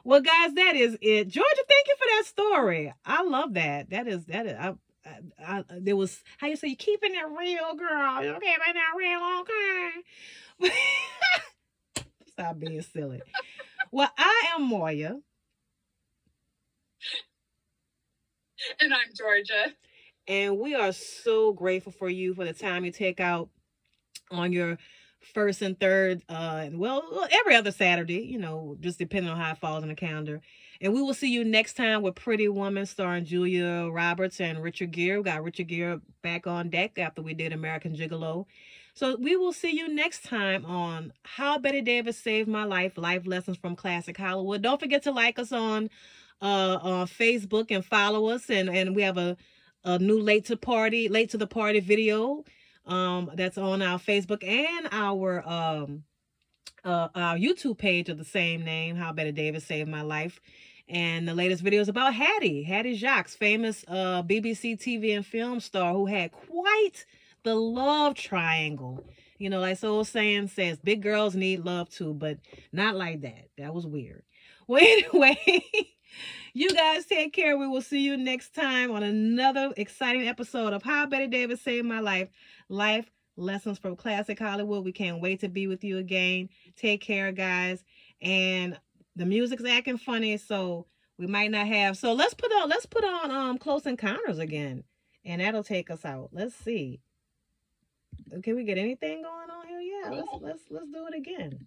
Well, 0.05 0.21
guys, 0.21 0.55
that 0.55 0.77
is 0.77 0.97
it. 1.01 1.29
Georgia, 1.29 1.65
thank 1.69 1.87
you 1.87 1.95
for 1.99 2.05
that 2.17 2.25
story. 2.27 2.95
I 3.05 3.23
love 3.23 3.55
that. 3.55 3.91
That 3.91 4.07
is 4.07 4.27
that 4.27 4.47
is. 4.47 4.53
I, 4.59 4.75
I, 5.07 5.59
I, 5.59 5.65
there 5.71 5.97
was 5.97 6.23
how 6.39 6.47
you 6.49 6.57
say 6.57 6.69
you 6.69 6.77
keeping 6.77 7.15
it 7.15 7.27
real, 7.39 7.75
girl. 7.75 8.23
You 8.23 8.35
keeping 8.35 8.75
it 8.75 8.97
real, 8.97 9.41
okay. 9.41 10.73
Stop 12.29 12.59
being 12.59 12.83
silly. 12.83 13.23
Well, 13.91 14.11
I 14.19 14.51
am 14.55 14.63
Moya. 14.65 15.19
And 18.81 18.93
I'm 18.93 19.15
Georgia. 19.17 19.75
And 20.29 20.59
we 20.59 20.75
are 20.75 20.93
so 20.93 21.53
grateful 21.53 21.91
for 21.91 22.11
you 22.11 22.35
for 22.35 22.45
the 22.45 22.53
time 22.53 22.85
you 22.85 22.93
take 22.93 23.19
out 23.19 23.49
on 24.31 24.53
your 24.53 24.77
first 25.33 25.63
and 25.63 25.79
third, 25.81 26.23
uh, 26.29 26.69
well, 26.73 27.27
every 27.33 27.55
other 27.55 27.73
Saturday, 27.73 28.21
you 28.21 28.39
know, 28.39 28.77
just 28.81 28.99
depending 28.99 29.33
on 29.33 29.39
how 29.39 29.53
it 29.53 29.59
falls 29.59 29.83
in 29.83 29.89
the 29.89 29.95
calendar. 29.95 30.43
And 30.81 30.93
we 30.93 31.01
will 31.03 31.15
see 31.15 31.33
you 31.33 31.45
next 31.45 31.77
time 31.77 32.03
with 32.03 32.15
Pretty 32.15 32.47
Woman 32.47 32.85
starring 32.87 33.25
Julia 33.25 33.89
Roberts 33.91 34.41
and 34.41 34.63
Richard 34.63 34.93
Gere. 34.93 35.17
We 35.17 35.25
got 35.25 35.43
Richard 35.43 35.69
Gere 35.69 36.01
back 36.23 36.47
on 36.47 36.69
deck 36.69 36.99
after 36.99 37.23
we 37.23 37.35
did 37.35 37.53
American 37.53 37.97
Gigolo. 37.97 38.45
So 38.95 39.17
we 39.17 39.35
will 39.35 39.53
see 39.53 39.77
you 39.77 39.89
next 39.89 40.25
time 40.25 40.65
on 40.67 41.13
How 41.23 41.59
Bette 41.59 41.81
Davis 41.81 42.19
Saved 42.19 42.49
My 42.49 42.65
Life, 42.65 42.99
Life 42.99 43.27
Lessons 43.27 43.57
from 43.57 43.77
Classic 43.77 44.17
Hollywood. 44.17 44.63
Don't 44.63 44.81
forget 44.81 45.03
to 45.05 45.11
like 45.11 45.39
us 45.39 45.53
on 45.53 45.89
uh 46.41 46.79
on 46.81 47.07
Facebook 47.09 47.73
and 47.73 47.85
follow 47.85 48.29
us 48.29 48.49
and 48.49 48.71
and 48.71 48.95
we 48.95 49.03
have 49.03 49.19
a 49.19 49.37
a 49.89 49.99
new 49.99 50.21
late 50.21 50.45
to 50.45 50.57
party 50.57 51.09
late 51.09 51.31
to 51.31 51.39
the 51.39 51.47
party 51.47 51.81
video 51.81 52.45
um 52.85 53.31
that's 53.35 53.57
on 53.57 53.81
our 53.81 53.99
Facebook 53.99 54.47
and 54.47 54.87
our 54.93 55.43
um 55.49 56.05
uh 56.85 57.09
our 57.15 57.37
YouTube 57.37 57.79
page 57.79 58.11
of 58.11 58.19
the 58.19 58.25
same 58.25 58.65
name 58.65 58.97
How 58.97 59.13
Bette 59.13 59.33
Davis 59.33 59.65
Saved 59.65 59.89
My 59.89 60.03
Life. 60.03 60.41
And 60.91 61.27
the 61.27 61.35
latest 61.35 61.63
video 61.63 61.81
is 61.81 61.89
about 61.89 62.13
Hattie 62.13 62.63
Hattie 62.63 62.97
Jacques 62.97 63.31
famous 63.31 63.83
uh 63.89 64.23
BBC 64.23 64.79
TV 64.79 65.17
and 65.17 65.25
film 65.25 65.59
star 65.59 65.95
who 65.95 66.05
had 66.05 66.33
quite 66.33 67.07
the 67.43 67.55
love 67.55 68.15
triangle. 68.15 69.03
You 69.39 69.49
know 69.49 69.61
like 69.61 69.79
so 69.79 70.03
saying 70.03 70.49
says 70.49 70.79
big 70.79 71.03
girls 71.03 71.35
need 71.35 71.65
love 71.65 71.89
too 71.89 72.13
but 72.13 72.39
not 72.73 72.95
like 72.95 73.23
that. 73.23 73.49
That 73.57 73.73
was 73.73 73.87
weird. 73.87 74.23
Well 74.69 74.85
anyway 74.85 75.63
you 76.55 76.71
guys 76.71 77.07
take 77.07 77.33
care. 77.33 77.57
We 77.59 77.67
will 77.69 77.83
see 77.83 78.01
you 78.01 78.17
next 78.17 78.55
time 78.55 78.91
on 78.91 79.03
another 79.03 79.73
exciting 79.77 80.29
episode 80.29 80.73
of 80.73 80.83
How 80.83 81.07
Bette 81.07 81.27
Davis 81.27 81.61
Saved 81.61 81.87
My 81.87 82.01
Life. 82.01 82.29
Life 82.69 83.11
lessons 83.37 83.79
from 83.79 83.97
classic 83.97 84.39
Hollywood. 84.39 84.85
We 84.85 84.93
can't 84.93 85.21
wait 85.21 85.41
to 85.41 85.49
be 85.49 85.67
with 85.67 85.85
you 85.85 85.99
again. 85.99 86.49
Take 86.77 87.01
care, 87.01 87.33
guys. 87.33 87.85
And 88.21 88.79
the 89.17 89.27
music's 89.27 89.65
acting 89.65 89.99
funny, 89.99 90.37
so 90.37 90.87
we 91.19 91.27
might 91.27 91.51
not 91.51 91.67
have. 91.67 91.97
So 91.97 92.13
let's 92.13 92.35
put 92.35 92.51
on 92.53 92.69
let's 92.69 92.87
put 92.87 93.05
on 93.05 93.31
um 93.31 93.59
Close 93.59 93.87
Encounters 93.87 94.39
again, 94.39 94.85
and 95.25 95.41
that'll 95.41 95.65
take 95.65 95.91
us 95.91 96.05
out. 96.05 96.31
Let's 96.33 96.55
see. 96.55 97.01
Can 98.43 98.57
we 98.57 98.65
get 98.65 98.79
anything 98.79 99.23
going 99.23 99.51
on 99.51 99.67
here? 99.67 99.81
Yeah, 99.81 100.11
let's 100.11 100.29
let's 100.41 100.63
let's 100.71 100.91
do 100.91 101.07
it 101.07 101.17
again. 101.17 101.67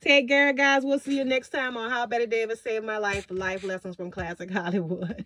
Take 0.00 0.28
care, 0.28 0.52
guys. 0.52 0.82
We'll 0.84 0.98
see 0.98 1.18
you 1.18 1.24
next 1.24 1.50
time 1.50 1.76
on 1.76 1.90
How 1.90 2.06
Bette 2.06 2.26
Davis 2.26 2.60
Saved 2.60 2.86
My 2.86 2.98
Life, 2.98 3.26
Life 3.30 3.64
Lessons 3.64 3.96
from 3.96 4.10
Classic 4.10 4.50
Hollywood. 4.50 5.14